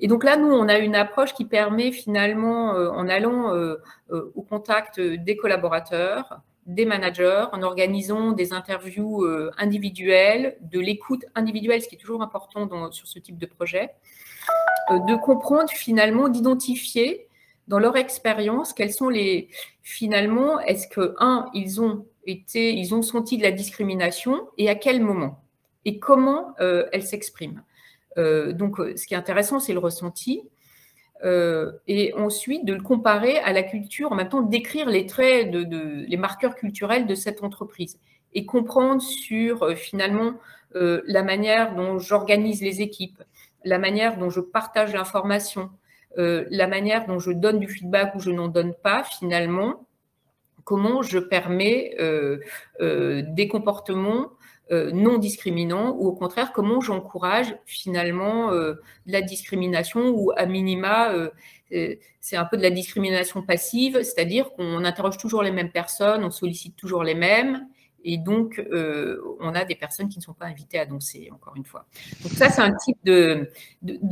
Et 0.00 0.06
donc 0.06 0.24
là, 0.24 0.36
nous, 0.36 0.50
on 0.50 0.68
a 0.68 0.78
une 0.78 0.94
approche 0.94 1.34
qui 1.34 1.44
permet 1.44 1.92
finalement, 1.92 2.70
en 2.70 3.08
allant 3.08 3.52
au 4.10 4.42
contact 4.42 5.00
des 5.00 5.36
collaborateurs, 5.36 6.42
des 6.68 6.84
managers 6.84 7.46
en 7.52 7.62
organisant 7.62 8.32
des 8.32 8.52
interviews 8.52 9.24
euh, 9.24 9.50
individuelles, 9.56 10.58
de 10.60 10.78
l'écoute 10.78 11.24
individuelle, 11.34 11.82
ce 11.82 11.88
qui 11.88 11.94
est 11.94 11.98
toujours 11.98 12.22
important 12.22 12.68
sur 12.92 13.08
ce 13.08 13.18
type 13.18 13.38
de 13.38 13.46
projet, 13.46 13.90
euh, 14.90 14.98
de 15.00 15.16
comprendre 15.16 15.70
finalement, 15.70 16.28
d'identifier 16.28 17.26
dans 17.68 17.78
leur 17.78 17.96
expérience 17.96 18.72
quels 18.74 18.92
sont 18.92 19.08
les 19.08 19.48
finalement 19.82 20.60
est-ce 20.60 20.88
que 20.88 21.14
un 21.18 21.50
ils 21.52 21.80
ont 21.82 22.06
été 22.24 22.72
ils 22.74 22.94
ont 22.94 23.02
senti 23.02 23.36
de 23.36 23.42
la 23.42 23.50
discrimination 23.50 24.48
et 24.56 24.70
à 24.70 24.74
quel 24.74 25.02
moment 25.02 25.42
et 25.84 25.98
comment 25.98 26.54
euh, 26.60 26.86
elle 26.92 27.02
s'exprime. 27.02 27.62
donc 28.16 28.78
ce 28.78 29.06
qui 29.06 29.12
est 29.12 29.18
intéressant 29.18 29.60
c'est 29.60 29.74
le 29.74 29.78
ressenti 29.78 30.42
euh, 31.24 31.72
et 31.88 32.14
ensuite 32.14 32.64
de 32.64 32.72
le 32.72 32.80
comparer 32.80 33.38
à 33.38 33.52
la 33.52 33.64
culture, 33.64 34.12
en 34.12 34.14
même 34.14 34.28
temps 34.28 34.42
d'écrire 34.42 34.88
les 34.88 35.06
traits, 35.06 35.50
de, 35.50 36.04
les 36.06 36.16
marqueurs 36.16 36.54
culturels 36.54 37.06
de 37.06 37.14
cette 37.16 37.42
entreprise 37.42 37.98
et 38.34 38.46
comprendre 38.46 39.02
sur 39.02 39.64
euh, 39.64 39.74
finalement 39.74 40.34
euh, 40.76 41.02
la 41.06 41.24
manière 41.24 41.74
dont 41.74 41.98
j'organise 41.98 42.62
les 42.62 42.82
équipes, 42.82 43.22
la 43.64 43.78
manière 43.78 44.16
dont 44.16 44.30
je 44.30 44.40
partage 44.40 44.92
l'information, 44.92 45.70
la 46.16 46.66
manière 46.66 47.06
dont 47.06 47.20
je 47.20 47.30
donne 47.30 47.60
du 47.60 47.68
feedback 47.68 48.16
ou 48.16 48.18
je 48.18 48.30
n'en 48.30 48.48
donne 48.48 48.74
pas 48.74 49.04
finalement, 49.04 49.86
comment 50.64 51.00
je 51.02 51.20
permets 51.20 51.96
des 52.80 53.48
comportements 53.48 54.32
euh, 54.70 54.90
non 54.92 55.18
discriminant 55.18 55.96
ou 55.96 56.08
au 56.08 56.12
contraire 56.12 56.52
comment 56.52 56.80
j'encourage 56.80 57.56
finalement 57.64 58.52
euh, 58.52 58.74
la 59.06 59.22
discrimination 59.22 60.10
ou 60.10 60.30
à 60.36 60.44
minima 60.44 61.10
euh, 61.12 61.30
c'est 62.20 62.36
un 62.36 62.44
peu 62.44 62.56
de 62.56 62.62
la 62.62 62.70
discrimination 62.70 63.42
passive, 63.42 64.02
c'est-à-dire 64.02 64.50
qu'on 64.52 64.84
interroge 64.84 65.18
toujours 65.18 65.42
les 65.42 65.50
mêmes 65.50 65.70
personnes, 65.70 66.24
on 66.24 66.30
sollicite 66.30 66.76
toujours 66.76 67.02
les 67.02 67.14
mêmes 67.14 67.66
et 68.04 68.16
donc, 68.16 68.64
euh, 68.70 69.20
on 69.40 69.54
a 69.54 69.64
des 69.64 69.74
personnes 69.74 70.08
qui 70.08 70.18
ne 70.18 70.22
sont 70.22 70.32
pas 70.32 70.46
invitées 70.46 70.78
à 70.78 70.86
danser, 70.86 71.30
encore 71.32 71.56
une 71.56 71.64
fois. 71.64 71.86
Donc 72.22 72.32
ça, 72.32 72.48
c'est 72.48 72.62
un 72.62 72.74
type 72.74 72.98
de, 73.04 73.50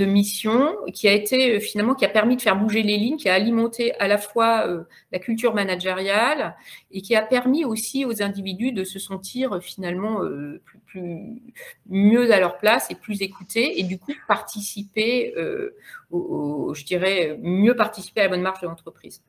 mission 0.04 0.76
qui 0.92 1.08
a 1.08 1.12
été 1.12 1.60
finalement, 1.60 1.94
qui 1.94 2.04
a 2.04 2.08
permis 2.08 2.36
de 2.36 2.42
faire 2.42 2.56
bouger 2.56 2.82
les 2.82 2.96
lignes, 2.96 3.16
qui 3.16 3.28
a 3.28 3.34
alimenté 3.34 3.94
à 4.00 4.08
la 4.08 4.18
fois 4.18 4.66
euh, 4.66 4.84
la 5.12 5.18
culture 5.18 5.54
managériale 5.54 6.56
et 6.90 7.00
qui 7.00 7.14
a 7.14 7.22
permis 7.22 7.64
aussi 7.64 8.04
aux 8.04 8.22
individus 8.22 8.72
de 8.72 8.82
se 8.82 8.98
sentir 8.98 9.62
finalement 9.62 10.22
euh, 10.22 10.60
plus, 10.86 11.40
mieux 11.88 12.32
à 12.32 12.40
leur 12.40 12.58
place 12.58 12.90
et 12.90 12.96
plus 12.96 13.22
écoutés 13.22 13.78
et 13.78 13.84
du 13.84 13.98
coup 13.98 14.12
participer, 14.26 15.32
je 15.36 16.84
dirais, 16.84 17.38
mieux 17.40 17.76
participer 17.76 18.20
à 18.20 18.24
la 18.24 18.30
bonne 18.30 18.42
marche 18.42 18.60
de 18.60 18.66
l'entreprise. 18.66 19.22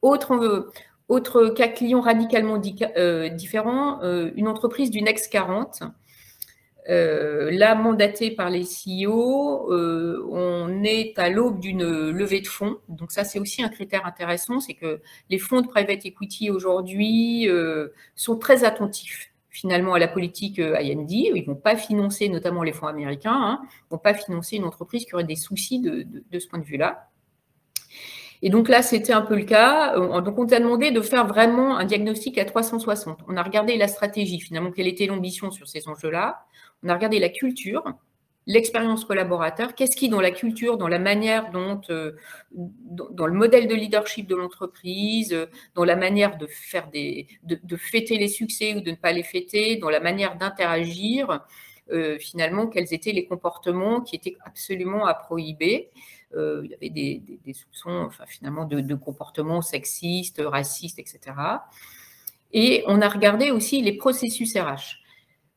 Autre, 0.00 0.72
autre 1.12 1.48
cas 1.48 1.68
client 1.68 2.00
radicalement 2.00 2.60
euh, 2.96 3.28
différent, 3.28 4.00
euh, 4.02 4.30
une 4.34 4.48
entreprise 4.48 4.90
du 4.90 5.02
Next 5.02 5.30
40. 5.30 5.82
Euh, 6.88 7.50
là, 7.52 7.74
mandatée 7.74 8.30
par 8.30 8.48
les 8.48 8.62
CEO, 8.64 9.68
on 9.70 10.82
est 10.82 11.16
à 11.18 11.28
l'aube 11.28 11.60
d'une 11.60 12.10
levée 12.10 12.40
de 12.40 12.48
fonds. 12.48 12.78
Donc 12.88 13.12
ça, 13.12 13.24
c'est 13.24 13.38
aussi 13.38 13.62
un 13.62 13.68
critère 13.68 14.06
intéressant, 14.06 14.58
c'est 14.58 14.74
que 14.74 15.00
les 15.28 15.38
fonds 15.38 15.60
de 15.60 15.68
private 15.68 16.04
equity 16.06 16.50
aujourd'hui 16.50 17.48
sont 18.16 18.36
très 18.36 18.64
attentifs 18.64 19.28
finalement 19.50 19.92
à 19.92 19.98
la 19.98 20.08
politique 20.08 20.58
IND. 20.58 21.10
Ils 21.10 21.34
ne 21.34 21.44
vont 21.44 21.54
pas 21.54 21.76
financer, 21.76 22.30
notamment 22.30 22.62
les 22.62 22.72
fonds 22.72 22.86
américains, 22.86 23.38
hein, 23.38 23.60
vont 23.90 23.98
pas 23.98 24.14
financer 24.14 24.56
une 24.56 24.64
entreprise 24.64 25.04
qui 25.04 25.14
aurait 25.14 25.24
des 25.24 25.36
soucis 25.36 25.78
de 25.78 26.38
ce 26.38 26.48
point 26.48 26.58
de 26.58 26.64
vue-là. 26.64 27.11
Et 28.42 28.50
donc 28.50 28.68
là, 28.68 28.82
c'était 28.82 29.12
un 29.12 29.22
peu 29.22 29.36
le 29.36 29.44
cas. 29.44 29.96
Euh, 29.96 30.20
donc 30.20 30.38
on 30.38 30.46
t'a 30.46 30.58
demandé 30.58 30.90
de 30.90 31.00
faire 31.00 31.26
vraiment 31.26 31.76
un 31.76 31.84
diagnostic 31.84 32.38
à 32.38 32.44
360. 32.44 33.20
On 33.28 33.36
a 33.36 33.42
regardé 33.42 33.76
la 33.76 33.86
stratégie, 33.86 34.40
finalement, 34.40 34.72
quelle 34.72 34.88
était 34.88 35.06
l'ambition 35.06 35.52
sur 35.52 35.68
ces 35.68 35.88
enjeux-là. 35.88 36.44
On 36.82 36.88
a 36.88 36.94
regardé 36.94 37.20
la 37.20 37.28
culture, 37.28 37.84
l'expérience 38.48 39.04
collaborateur, 39.04 39.76
qu'est-ce 39.76 39.96
qui, 39.96 40.08
dans 40.08 40.20
la 40.20 40.32
culture, 40.32 40.76
dans 40.76 40.88
la 40.88 40.98
manière 40.98 41.52
dont, 41.52 41.80
euh, 41.90 42.16
dans 42.50 43.26
le 43.26 43.32
modèle 43.32 43.68
de 43.68 43.76
leadership 43.76 44.26
de 44.26 44.34
l'entreprise, 44.34 45.32
euh, 45.32 45.46
dans 45.76 45.84
la 45.84 45.94
manière 45.94 46.36
de 46.36 46.48
faire 46.48 46.88
des, 46.88 47.28
de, 47.44 47.76
fêter 47.76 48.18
les 48.18 48.26
succès 48.26 48.74
ou 48.74 48.80
de 48.80 48.90
ne 48.90 48.96
pas 48.96 49.12
les 49.12 49.22
fêter, 49.22 49.76
dans 49.76 49.90
la 49.90 50.00
manière 50.00 50.36
d'interagir, 50.36 51.44
finalement, 52.20 52.68
quels 52.68 52.94
étaient 52.94 53.12
les 53.12 53.26
comportements 53.26 54.00
qui 54.00 54.16
étaient 54.16 54.38
absolument 54.46 55.04
à 55.04 55.12
prohiber. 55.12 55.90
Euh, 56.36 56.62
il 56.64 56.70
y 56.70 56.74
avait 56.74 56.90
des, 56.90 57.52
soupçons 57.52 58.04
enfin, 58.06 58.24
finalement 58.26 58.64
de, 58.64 58.94
comportements 58.94 59.62
sexistes, 59.62 60.42
racistes, 60.44 60.98
etc. 60.98 61.20
Et 62.52 62.84
on 62.86 63.00
a 63.00 63.08
regardé 63.08 63.50
aussi 63.50 63.82
les 63.82 63.94
processus 63.94 64.56
RH. 64.56 64.98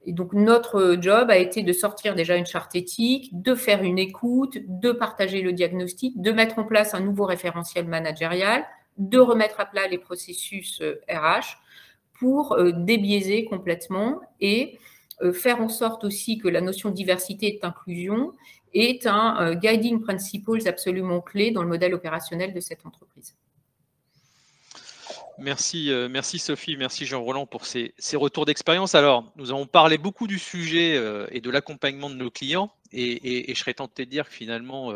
Et 0.06 0.14
donc 0.14 0.34
notre 0.34 0.98
job 1.02 1.30
a 1.32 1.38
été 1.38 1.64
de 1.64 1.74
sortir 1.74 2.16
déjà 2.16 2.36
une 2.36 2.46
charte 2.46 2.76
éthique, 2.76 3.30
de 3.42 3.56
faire 3.56 3.84
une 3.84 3.98
écoute, 3.98 4.58
de 4.68 4.92
partager 4.92 5.42
le 5.42 5.52
diagnostic, 5.52 6.22
de 6.22 6.32
mettre 6.32 6.60
en 6.60 6.64
place 6.64 6.94
un 6.94 7.00
nouveau 7.00 7.26
référentiel 7.26 7.88
managérial, 7.88 8.66
de 8.98 9.18
remettre 9.18 9.60
à 9.60 9.66
plat 9.66 9.88
les 9.88 9.98
processus 9.98 10.82
RH 10.82 10.84
euh, 10.84 11.40
pour 12.20 12.54
euh, 12.54 12.72
débiaiser 12.72 13.46
complètement 13.46 14.22
et 14.40 14.78
faire 15.34 15.62
en 15.62 15.69
sorte 15.69 16.04
aussi 16.04 16.38
que 16.38 16.47
la 16.47 16.62
notion 16.62 16.89
de 16.89 16.95
diversité 16.95 17.56
et 17.56 17.60
d'inclusion 17.62 18.34
est 18.75 19.08
un 19.08 19.41
euh, 19.41 19.56
guiding 19.56 20.01
principles 20.01 20.67
absolument 20.67 21.21
clé 21.21 21.51
dans 21.51 21.63
le 21.63 21.69
modèle 21.69 21.93
opérationnel 21.93 22.54
de 22.54 22.60
cette 22.60 22.86
entreprise. 22.86 23.36
Merci, 25.38 25.91
euh, 25.91 26.08
merci 26.10 26.39
Sophie, 26.39 26.78
merci 26.78 27.06
Jean-Roland 27.06 27.45
pour 27.45 27.65
ces, 27.65 27.93
retours 28.13 28.45
d'expérience. 28.45 28.95
Alors, 28.95 29.32
nous 29.36 29.51
avons 29.51 29.65
parlé 29.65 29.97
beaucoup 29.97 30.28
du 30.28 30.39
sujet 30.39 30.95
euh, 30.95 31.28
et 31.32 31.41
de 31.41 31.49
l'accompagnement 31.49 32.10
de 32.10 32.15
nos 32.15 32.32
clients 32.32 32.71
et, 32.93 33.54
je 33.54 33.60
serais 33.60 33.73
tenté 33.73 34.06
de 34.06 34.12
dire 34.12 34.30
que 34.30 34.34
finalement, 34.34 34.93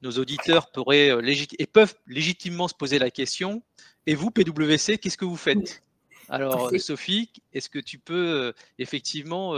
nos 0.00 0.12
auditeurs 0.12 0.70
pourraient 0.70 1.10
et 1.58 1.66
peuvent 1.66 1.94
légitimement 2.06 2.68
se 2.68 2.74
poser 2.74 3.00
la 3.00 3.10
question, 3.10 3.64
et 4.06 4.14
vous, 4.14 4.30
PwC, 4.30 4.98
qu'est-ce 4.98 5.18
que 5.18 5.24
vous 5.24 5.36
faites? 5.36 5.82
Alors, 6.28 6.70
Sophie, 6.78 7.30
est-ce 7.52 7.68
que 7.68 7.78
tu 7.78 7.98
peux 7.98 8.52
effectivement 8.78 9.54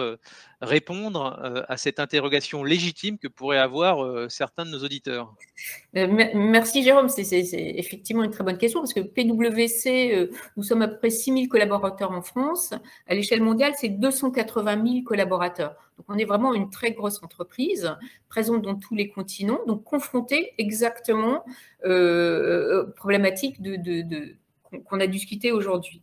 répondre 0.60 1.64
à 1.68 1.76
cette 1.76 2.00
interrogation 2.00 2.64
légitime 2.64 3.18
que 3.18 3.28
pourraient 3.28 3.58
avoir 3.58 4.30
certains 4.30 4.64
de 4.64 4.70
nos 4.70 4.84
auditeurs? 4.84 5.34
Merci 5.94 6.82
Jérôme, 6.82 7.08
c'est 7.08 7.22
effectivement 7.22 8.22
une 8.22 8.30
très 8.30 8.44
bonne 8.44 8.58
question 8.58 8.80
parce 8.80 8.92
que 8.92 9.00
PwC, 9.00 10.28
nous 10.56 10.62
sommes 10.62 10.82
à 10.82 10.88
peu 10.88 10.98
près 10.98 11.10
6 11.10 11.32
000 11.32 11.46
collaborateurs 11.46 12.12
en 12.12 12.22
France. 12.22 12.74
À 13.06 13.14
l'échelle 13.14 13.42
mondiale, 13.42 13.72
c'est 13.76 13.88
280 13.88 14.84
000 14.84 15.02
collaborateurs. 15.04 15.76
Donc, 15.96 16.06
on 16.08 16.18
est 16.18 16.24
vraiment 16.24 16.54
une 16.54 16.70
très 16.70 16.92
grosse 16.92 17.22
entreprise, 17.22 17.96
présente 18.28 18.62
dans 18.62 18.76
tous 18.76 18.94
les 18.94 19.08
continents, 19.08 19.60
donc 19.66 19.82
confrontée 19.84 20.52
exactement 20.58 21.44
aux 21.84 22.86
problématiques 22.96 23.60
de, 23.62 23.76
de 23.76 24.36
qu'on 24.84 25.00
a 25.00 25.06
discuté 25.06 25.52
aujourd'hui. 25.52 26.02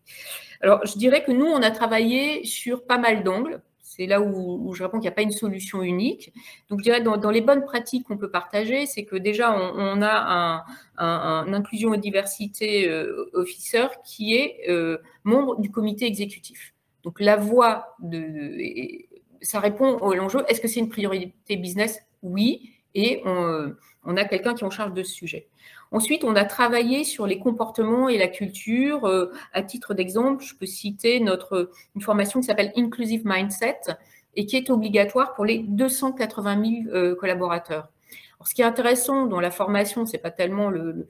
Alors, 0.62 0.86
je 0.86 0.98
dirais 0.98 1.24
que 1.24 1.32
nous, 1.32 1.46
on 1.46 1.62
a 1.62 1.72
travaillé 1.72 2.44
sur 2.46 2.86
pas 2.86 2.98
mal 2.98 3.24
d'angles. 3.24 3.62
C'est 3.82 4.08
là 4.08 4.20
où, 4.20 4.74
je 4.74 4.84
réponds 4.84 4.98
qu'il 4.98 5.04
n'y 5.04 5.14
a 5.14 5.14
pas 5.14 5.22
une 5.22 5.32
solution 5.32 5.82
unique. 5.82 6.34
Donc, 6.70 6.80
je 6.80 6.84
dirais 6.84 7.02
dans, 7.02 7.18
dans 7.18 7.32
les 7.32 7.42
bonnes 7.42 7.64
pratiques 7.64 8.08
qu'on 8.08 8.18
peut 8.18 8.30
partager, 8.30 8.86
c'est 8.86 9.06
que 9.06 9.16
déjà, 9.16 9.56
on, 9.56 10.02
a 10.02 10.66
un, 10.98 11.54
inclusion 11.54 11.94
et 11.94 11.98
diversité 11.98 12.90
euh, 12.90 13.30
officer 13.34 13.88
qui 14.04 14.36
est 14.36 14.70
euh, 14.70 14.98
membre 15.24 15.60
du 15.62 15.72
comité 15.72 16.06
exécutif. 16.06 16.74
Donc, 17.04 17.22
la 17.22 17.38
voix 17.38 17.96
de, 18.00 18.58
ça 19.42 19.60
répond 19.60 19.98
à 19.98 20.16
l'enjeu. 20.16 20.44
Est-ce 20.50 20.60
que 20.60 20.68
c'est 20.68 20.80
une 20.80 20.90
priorité 20.90 21.56
business? 21.56 22.02
Oui. 22.22 22.72
Et 22.96 23.22
on, 23.26 23.74
on 24.04 24.18
a 24.18 24.26
quelqu'un 24.26 24.54
qui 24.54 24.64
en 24.64 24.70
charge 24.70 24.94
de 24.94 25.04
ce 25.04 25.14
sujet. 25.14 25.48
Ensuite, 25.92 26.24
on 26.24 26.36
a 26.36 26.46
travaillé 26.46 27.04
sur 27.04 27.28
les 27.28 27.40
comportements 27.40 28.10
et 28.10 28.18
la 28.18 28.28
culture. 28.28 29.06
Euh, 29.06 29.32
à 29.54 29.62
titre 29.62 29.94
d'exemple, 29.94 30.44
je 30.44 30.56
peux 30.56 30.66
citer 30.66 31.20
notre, 31.20 31.70
une 31.96 32.02
formation 32.02 32.40
qui 32.40 32.48
s'appelle 32.48 32.74
Inclusive 32.76 33.22
Mindset 33.26 33.80
et 34.36 34.46
qui 34.46 34.58
est 34.58 34.70
obligatoire 34.70 35.34
pour 35.34 35.46
les 35.46 35.60
280 35.60 36.84
000 36.86 36.96
euh, 36.96 37.16
collaborateurs. 37.16 37.90
ce 38.44 38.54
qui 38.54 38.62
est 38.62 38.66
intéressant 38.66 39.26
dans 39.26 39.40
la 39.40 39.52
formation, 39.52 40.06
c'est 40.06 40.18
pas 40.18 40.32
tellement 40.32 40.70
le, 40.70 41.08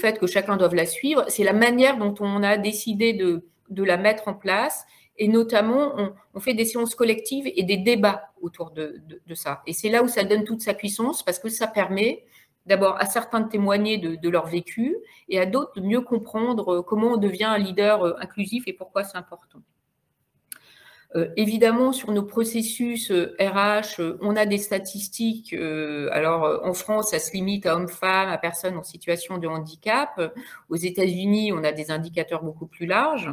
fait 0.00 0.18
que 0.18 0.26
chacun 0.26 0.56
doive 0.56 0.74
la 0.74 0.86
suivre, 0.86 1.24
c'est 1.28 1.44
la 1.44 1.52
manière 1.52 1.98
dont 1.98 2.14
on 2.20 2.42
a 2.42 2.56
décidé 2.56 3.12
de, 3.12 3.42
la 3.70 3.96
mettre 3.96 4.28
en 4.28 4.34
place. 4.34 4.86
Et 5.18 5.28
notamment, 5.28 5.94
on, 6.34 6.40
fait 6.40 6.52
des 6.52 6.66
séances 6.66 6.94
collectives 6.94 7.50
et 7.56 7.62
des 7.62 7.78
débats 7.78 8.30
autour 8.42 8.70
de 8.70 9.00
ça. 9.34 9.62
Et 9.66 9.72
c'est 9.72 9.88
là 9.88 10.02
où 10.02 10.08
ça 10.08 10.24
donne 10.24 10.44
toute 10.44 10.60
sa 10.60 10.74
puissance 10.74 11.22
parce 11.22 11.38
que 11.38 11.48
ça 11.48 11.66
permet 11.66 12.24
d'abord 12.66 12.96
à 13.00 13.06
certains 13.06 13.40
de 13.40 13.48
témoigner 13.48 13.98
de, 13.98 14.28
leur 14.28 14.46
vécu 14.46 14.96
et 15.28 15.38
à 15.38 15.46
d'autres 15.46 15.80
de 15.80 15.86
mieux 15.86 16.00
comprendre 16.00 16.82
comment 16.82 17.12
on 17.12 17.16
devient 17.16 17.44
un 17.44 17.58
leader 17.58 18.04
euh, 18.04 18.14
inclusif 18.20 18.64
et 18.66 18.72
pourquoi 18.72 19.04
c'est 19.04 19.16
important. 19.16 19.60
Euh, 21.14 21.28
évidemment, 21.36 21.92
sur 21.92 22.10
nos 22.10 22.24
processus 22.24 23.12
RH, 23.12 24.00
euh, 24.00 24.18
on 24.20 24.34
a 24.34 24.44
des 24.44 24.58
statistiques. 24.58 25.54
alors, 26.10 26.60
en 26.64 26.74
France, 26.74 27.10
ça 27.10 27.20
se 27.20 27.32
limite 27.32 27.64
à 27.66 27.76
hommes-femmes, 27.76 28.28
à 28.28 28.36
personnes 28.36 28.76
en 28.76 28.82
situation 28.82 29.38
de 29.38 29.46
handicap. 29.46 30.20
Aux 30.68 30.76
États-Unis, 30.76 31.52
on 31.52 31.62
a 31.62 31.70
des 31.70 31.92
indicateurs 31.92 32.42
beaucoup 32.42 32.66
plus 32.66 32.86
larges. 32.86 33.32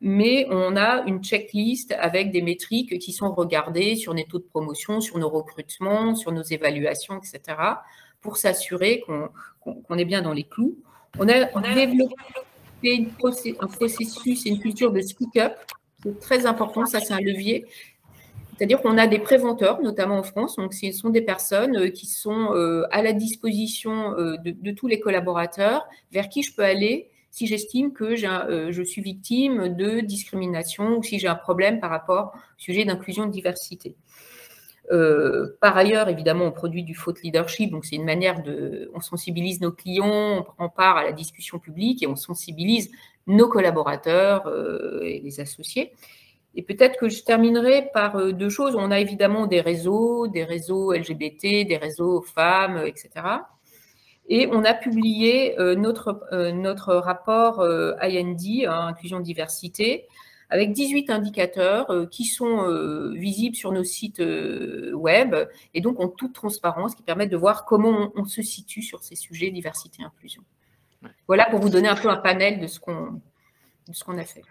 mais 0.00 0.46
on 0.50 0.74
a 0.76 1.04
une 1.06 1.22
checklist 1.22 1.92
avec 1.92 2.32
des 2.32 2.40
métriques 2.40 2.98
qui 2.98 3.12
sont 3.12 3.32
regardées 3.34 3.94
sur 3.94 4.14
les 4.14 4.24
taux 4.24 4.38
de 4.38 4.44
promotion, 4.44 5.02
sur 5.02 5.18
nos 5.18 5.28
recrutements, 5.28 6.16
sur 6.16 6.32
nos 6.32 6.42
évaluations, 6.42 7.18
etc 7.18 7.76
pour 8.20 8.36
s'assurer 8.36 9.02
qu'on 9.60 9.96
est 9.96 10.04
bien 10.04 10.22
dans 10.22 10.32
les 10.32 10.44
clous. 10.44 10.76
On 11.18 11.28
a, 11.28 11.74
développé 11.74 12.14
un 13.60 13.66
processus 13.66 14.46
et 14.46 14.50
une 14.50 14.58
culture 14.58 14.92
de 14.92 15.00
speak-up. 15.00 15.54
C'est 16.02 16.18
très 16.18 16.46
important, 16.46 16.86
ça 16.86 17.00
c'est 17.00 17.12
un 17.12 17.20
levier. 17.20 17.66
C'est-à-dire 18.60 18.82
qu'on 18.82 18.98
a 18.98 19.06
des 19.06 19.18
préventeurs, 19.18 19.80
notamment 19.80 20.18
en 20.18 20.22
France. 20.22 20.56
Donc, 20.56 20.74
ce 20.74 20.92
sont 20.92 21.08
des 21.08 21.22
personnes 21.22 21.78
euh, 21.78 21.88
qui 21.88 22.04
sont 22.04 22.52
euh, 22.52 22.86
à 22.90 23.00
la 23.00 23.14
disposition 23.14 24.12
euh, 24.18 24.36
de, 24.36 24.70
tous 24.72 24.86
les 24.86 25.00
collaborateurs, 25.00 25.86
vers 26.12 26.28
qui 26.28 26.42
je 26.42 26.54
peux 26.54 26.62
aller 26.62 27.08
si 27.30 27.46
j'estime 27.46 27.92
que 27.92 28.16
je 28.16 28.82
suis 28.82 29.00
victime 29.00 29.74
de 29.76 30.00
discrimination 30.00 30.98
ou 30.98 31.02
si 31.02 31.18
j'ai 31.18 31.28
un 31.28 31.36
problème 31.36 31.80
par 31.80 31.88
rapport 31.88 32.32
au 32.34 32.38
sujet 32.58 32.84
d'inclusion 32.84 33.24
et 33.24 33.28
de 33.28 33.32
diversité. 33.32 33.94
Euh, 34.90 35.56
par 35.60 35.76
ailleurs, 35.76 36.08
évidemment, 36.08 36.46
on 36.46 36.52
produit 36.52 36.82
du 36.82 36.94
faute 36.94 37.22
leadership, 37.22 37.70
donc 37.70 37.84
c'est 37.84 37.96
une 37.96 38.04
manière 38.04 38.42
de, 38.42 38.90
on 38.94 39.00
sensibilise 39.00 39.60
nos 39.60 39.70
clients, 39.70 40.38
on 40.38 40.42
prend 40.42 40.68
part 40.68 40.96
à 40.96 41.04
la 41.04 41.12
discussion 41.12 41.58
publique 41.58 42.02
et 42.02 42.08
on 42.08 42.16
sensibilise 42.16 42.90
nos 43.26 43.48
collaborateurs 43.48 44.48
euh, 44.48 45.00
et 45.02 45.20
les 45.20 45.40
associés. 45.40 45.92
Et 46.56 46.62
peut-être 46.62 46.98
que 46.98 47.08
je 47.08 47.22
terminerai 47.22 47.90
par 47.94 48.16
euh, 48.16 48.32
deux 48.32 48.48
choses. 48.48 48.74
On 48.74 48.90
a 48.90 48.98
évidemment 48.98 49.46
des 49.46 49.60
réseaux, 49.60 50.26
des 50.26 50.42
réseaux 50.42 50.92
LGBT, 50.92 51.66
des 51.68 51.78
réseaux 51.80 52.22
femmes, 52.22 52.82
etc. 52.84 53.10
Et 54.28 54.48
on 54.52 54.64
a 54.64 54.74
publié 54.74 55.56
notre, 55.76 56.20
notre 56.52 56.94
rapport 56.94 57.62
IND, 58.00 58.38
hein, 58.64 58.86
Inclusion 58.86 59.18
Diversité, 59.18 60.06
avec 60.50 60.72
18 60.72 61.10
indicateurs 61.10 61.90
euh, 61.90 62.06
qui 62.06 62.24
sont 62.24 62.64
euh, 62.64 63.12
visibles 63.14 63.56
sur 63.56 63.72
nos 63.72 63.84
sites 63.84 64.20
euh, 64.20 64.92
web 64.92 65.34
et 65.74 65.80
donc 65.80 66.00
en 66.00 66.08
toute 66.08 66.32
transparence 66.32 66.94
qui 66.94 67.02
permettent 67.02 67.30
de 67.30 67.36
voir 67.36 67.64
comment 67.64 68.12
on, 68.16 68.24
se 68.24 68.42
situe 68.42 68.82
sur 68.82 69.02
ces 69.02 69.14
sujets 69.14 69.50
diversité 69.50 70.02
et 70.02 70.04
inclusion. 70.04 70.42
Voilà 71.26 71.46
pour 71.46 71.60
vous 71.60 71.70
donner 71.70 71.88
un 71.88 71.94
peu 71.94 72.10
un 72.10 72.16
panel 72.16 72.60
de 72.60 72.66
ce 72.66 72.78
qu'on 72.78 73.20
a 74.18 74.24
fait. 74.24 74.42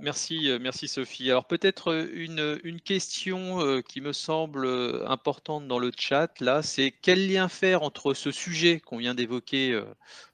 Merci, 0.00 0.48
euh, 0.48 0.58
merci 0.60 0.86
Sophie. 0.86 1.28
Alors 1.28 1.44
peut-être 1.44 1.92
euh, 1.92 2.60
une, 2.62 2.80
question 2.80 3.60
euh, 3.60 3.80
qui 3.80 4.00
me 4.00 4.12
semble 4.12 4.68
importante 5.06 5.66
dans 5.66 5.80
le 5.80 5.90
chat, 5.96 6.40
là, 6.40 6.62
c'est 6.62 6.92
quel 7.02 7.28
lien 7.28 7.48
faire 7.48 7.82
entre 7.82 8.14
ce 8.14 8.30
sujet 8.30 8.78
qu'on 8.78 8.98
vient 8.98 9.14
d'évoquer 9.14 9.80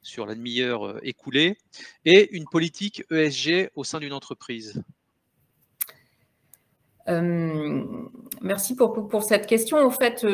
sur 0.02 0.26
la 0.26 0.34
demi-heure 0.34 0.98
écoulée 1.02 1.56
et 2.04 2.36
une 2.36 2.44
politique 2.44 3.04
ESG 3.10 3.70
au 3.74 3.84
sein 3.84 4.00
d'une 4.00 4.12
entreprise? 4.12 4.82
Merci 7.06 8.76
pour, 8.76 9.08
pour, 9.08 9.22
cette 9.22 9.46
question. 9.46 9.78
En 9.78 9.90
fait, 9.90 10.24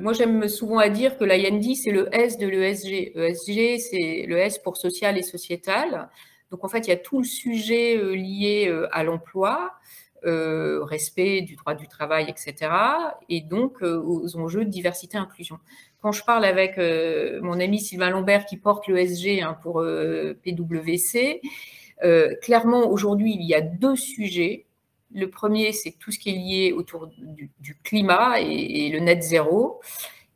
moi 0.00 0.12
j'aime 0.12 0.48
souvent 0.48 0.78
à 0.78 0.88
dire 0.88 1.18
que 1.18 1.24
l'IND, 1.24 1.74
c'est 1.74 1.92
le 1.92 2.08
S 2.14 2.38
de 2.38 2.46
l'ESG. 2.46 3.12
ESG, 3.16 3.78
c'est 3.78 4.26
le 4.26 4.38
S 4.38 4.58
pour 4.58 4.76
social 4.76 5.18
et 5.18 5.22
sociétal. 5.22 6.08
Donc 6.50 6.64
en 6.64 6.68
fait, 6.68 6.86
il 6.86 6.90
y 6.90 6.92
a 6.92 6.96
tout 6.96 7.18
le 7.18 7.24
sujet 7.24 7.96
euh, 7.96 8.14
lié 8.14 8.66
euh, 8.68 8.88
à 8.92 9.02
l'emploi, 9.02 9.72
euh, 10.24 10.82
respect 10.84 11.42
du 11.42 11.56
droit 11.56 11.74
du 11.74 11.88
travail, 11.88 12.26
etc. 12.28 12.72
Et 13.28 13.40
donc 13.40 13.82
aux 13.82 14.36
enjeux 14.36 14.64
de 14.64 14.70
diversité 14.70 15.16
et 15.16 15.20
inclusion. 15.20 15.58
Quand 16.00 16.12
je 16.12 16.24
parle 16.24 16.44
avec 16.44 16.78
mon 17.42 17.58
ami 17.58 17.80
Sylvain 17.80 18.10
Lambert 18.10 18.46
qui 18.46 18.56
porte 18.56 18.86
l'ESG 18.86 19.40
hein, 19.42 19.56
pour 19.62 19.84
PwC, 20.44 21.40
clairement 22.42 22.88
aujourd'hui 22.88 23.34
il 23.34 23.44
y 23.44 23.54
a 23.54 23.60
deux 23.60 23.96
sujets. 23.96 24.66
Le 25.12 25.30
premier, 25.30 25.72
c'est 25.72 25.92
tout 25.92 26.10
ce 26.10 26.18
qui 26.18 26.30
est 26.30 26.34
lié 26.34 26.72
autour 26.72 27.08
du, 27.08 27.76
climat 27.82 28.40
et, 28.40 28.88
le 28.90 29.00
net 29.00 29.22
zéro. 29.22 29.80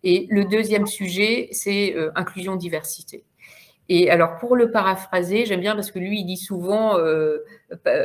Et 0.03 0.27
le 0.31 0.45
deuxième 0.45 0.87
sujet, 0.87 1.49
c'est 1.53 1.95
inclusion-diversité. 2.15 3.25
Et 3.93 4.09
alors, 4.09 4.39
pour 4.39 4.55
le 4.55 4.71
paraphraser, 4.71 5.47
j'aime 5.47 5.61
bien 5.61 5.75
parce 5.75 5.91
que 5.91 5.99
lui, 5.99 6.21
il 6.21 6.25
dit 6.25 6.37
souvent 6.37 6.97
euh, 6.97 7.39
pas, 7.85 7.99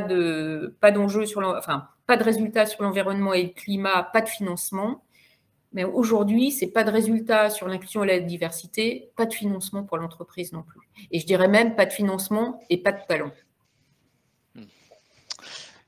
de 0.00 0.74
pas 0.80 1.26
sur 1.26 1.42
enfin 1.42 1.88
pas 2.06 2.16
de 2.16 2.24
résultats 2.24 2.64
sur 2.64 2.82
l'environnement 2.82 3.34
et 3.34 3.42
le 3.42 3.50
climat, 3.50 4.08
pas 4.10 4.22
de 4.22 4.28
financement. 4.30 5.04
Mais 5.74 5.84
aujourd'hui, 5.84 6.50
c'est 6.50 6.68
pas 6.68 6.82
de 6.82 6.90
résultats 6.90 7.50
sur 7.50 7.68
l'inclusion 7.68 8.04
et 8.04 8.06
la 8.06 8.20
diversité, 8.20 9.10
pas 9.16 9.26
de 9.26 9.34
financement 9.34 9.84
pour 9.84 9.98
l'entreprise 9.98 10.54
non 10.54 10.62
plus. 10.62 10.80
Et 11.10 11.20
je 11.20 11.26
dirais 11.26 11.48
même 11.48 11.76
pas 11.76 11.84
de 11.84 11.92
financement 11.92 12.58
et 12.70 12.78
pas 12.78 12.92
de 12.92 13.00
talent. 13.06 13.32
Hmm. 14.54 14.62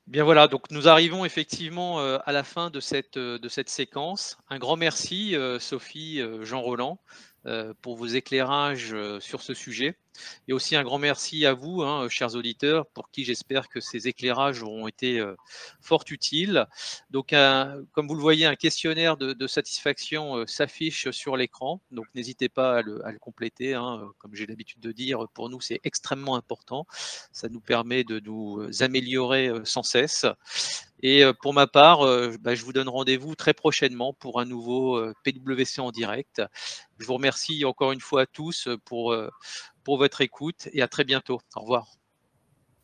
Bien 0.06 0.24
voilà, 0.24 0.48
donc 0.48 0.70
nous 0.70 0.86
arrivons 0.86 1.24
effectivement 1.24 2.00
euh, 2.00 2.18
à 2.26 2.32
la 2.32 2.44
fin 2.44 2.68
de 2.68 2.80
cette, 2.80 3.16
de 3.16 3.48
cette 3.48 3.70
séquence. 3.70 4.36
Un 4.50 4.58
grand 4.58 4.76
merci, 4.76 5.34
euh, 5.34 5.58
Sophie, 5.58 6.20
Jean 6.42 6.60
Roland. 6.60 6.98
Euh, 6.98 7.33
pour 7.82 7.96
vos 7.96 8.06
éclairages 8.06 8.94
euh, 8.94 9.20
sur 9.20 9.42
ce 9.42 9.54
sujet. 9.54 9.98
Et 10.48 10.52
aussi 10.52 10.76
un 10.76 10.82
grand 10.82 10.98
merci 10.98 11.46
à 11.46 11.54
vous, 11.54 11.82
hein, 11.82 12.08
chers 12.08 12.34
auditeurs, 12.34 12.86
pour 12.86 13.10
qui 13.10 13.24
j'espère 13.24 13.68
que 13.68 13.80
ces 13.80 14.08
éclairages 14.08 14.62
auront 14.62 14.86
été 14.86 15.18
euh, 15.18 15.34
fort 15.80 16.04
utiles. 16.10 16.66
Donc, 17.10 17.34
comme 17.92 18.08
vous 18.08 18.14
le 18.14 18.20
voyez, 18.20 18.46
un 18.46 18.56
questionnaire 18.56 19.16
de, 19.16 19.46
satisfaction 19.46 20.38
euh, 20.38 20.46
s'affiche 20.46 21.10
sur 21.10 21.36
l'écran. 21.36 21.80
Donc, 21.90 22.06
n'hésitez 22.14 22.48
pas 22.48 22.78
à 22.78 22.82
le, 22.82 23.02
compléter. 23.20 23.74
Hein. 23.74 24.10
Comme 24.18 24.34
j'ai 24.34 24.46
l'habitude 24.46 24.80
de 24.80 24.92
dire, 24.92 25.26
pour 25.34 25.48
nous, 25.50 25.60
c'est 25.60 25.80
extrêmement 25.84 26.36
important. 26.36 26.86
Ça 27.32 27.48
nous 27.48 27.60
permet 27.60 28.04
de 28.04 28.20
nous 28.20 28.60
améliorer 28.80 29.50
sans 29.64 29.82
cesse. 29.82 30.26
Et 31.02 31.22
pour 31.42 31.52
ma 31.52 31.66
part, 31.66 32.00
bah, 32.40 32.54
je 32.54 32.64
vous 32.64 32.72
donne 32.72 32.88
rendez-vous 32.88 33.34
très 33.34 33.52
prochainement 33.52 34.14
pour 34.14 34.40
un 34.40 34.46
nouveau 34.46 35.00
PWC 35.22 35.80
en 35.80 35.90
direct. 35.90 36.42
Je 36.98 37.06
vous 37.06 37.14
remercie 37.14 37.64
encore 37.64 37.92
une 37.92 38.00
fois 38.00 38.22
à 38.22 38.26
tous 38.26 38.68
pour, 38.84 39.14
pour 39.84 39.98
votre 39.98 40.20
écoute 40.20 40.68
et 40.72 40.82
à 40.82 40.88
très 40.88 41.04
bientôt. 41.04 41.40
Au 41.54 41.60
revoir. 41.60 41.86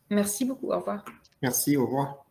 Merci 0.09 0.45
beaucoup. 0.45 0.71
Au 0.71 0.77
revoir. 0.79 1.03
Merci. 1.41 1.75
Au 1.75 1.85
revoir. 1.85 2.25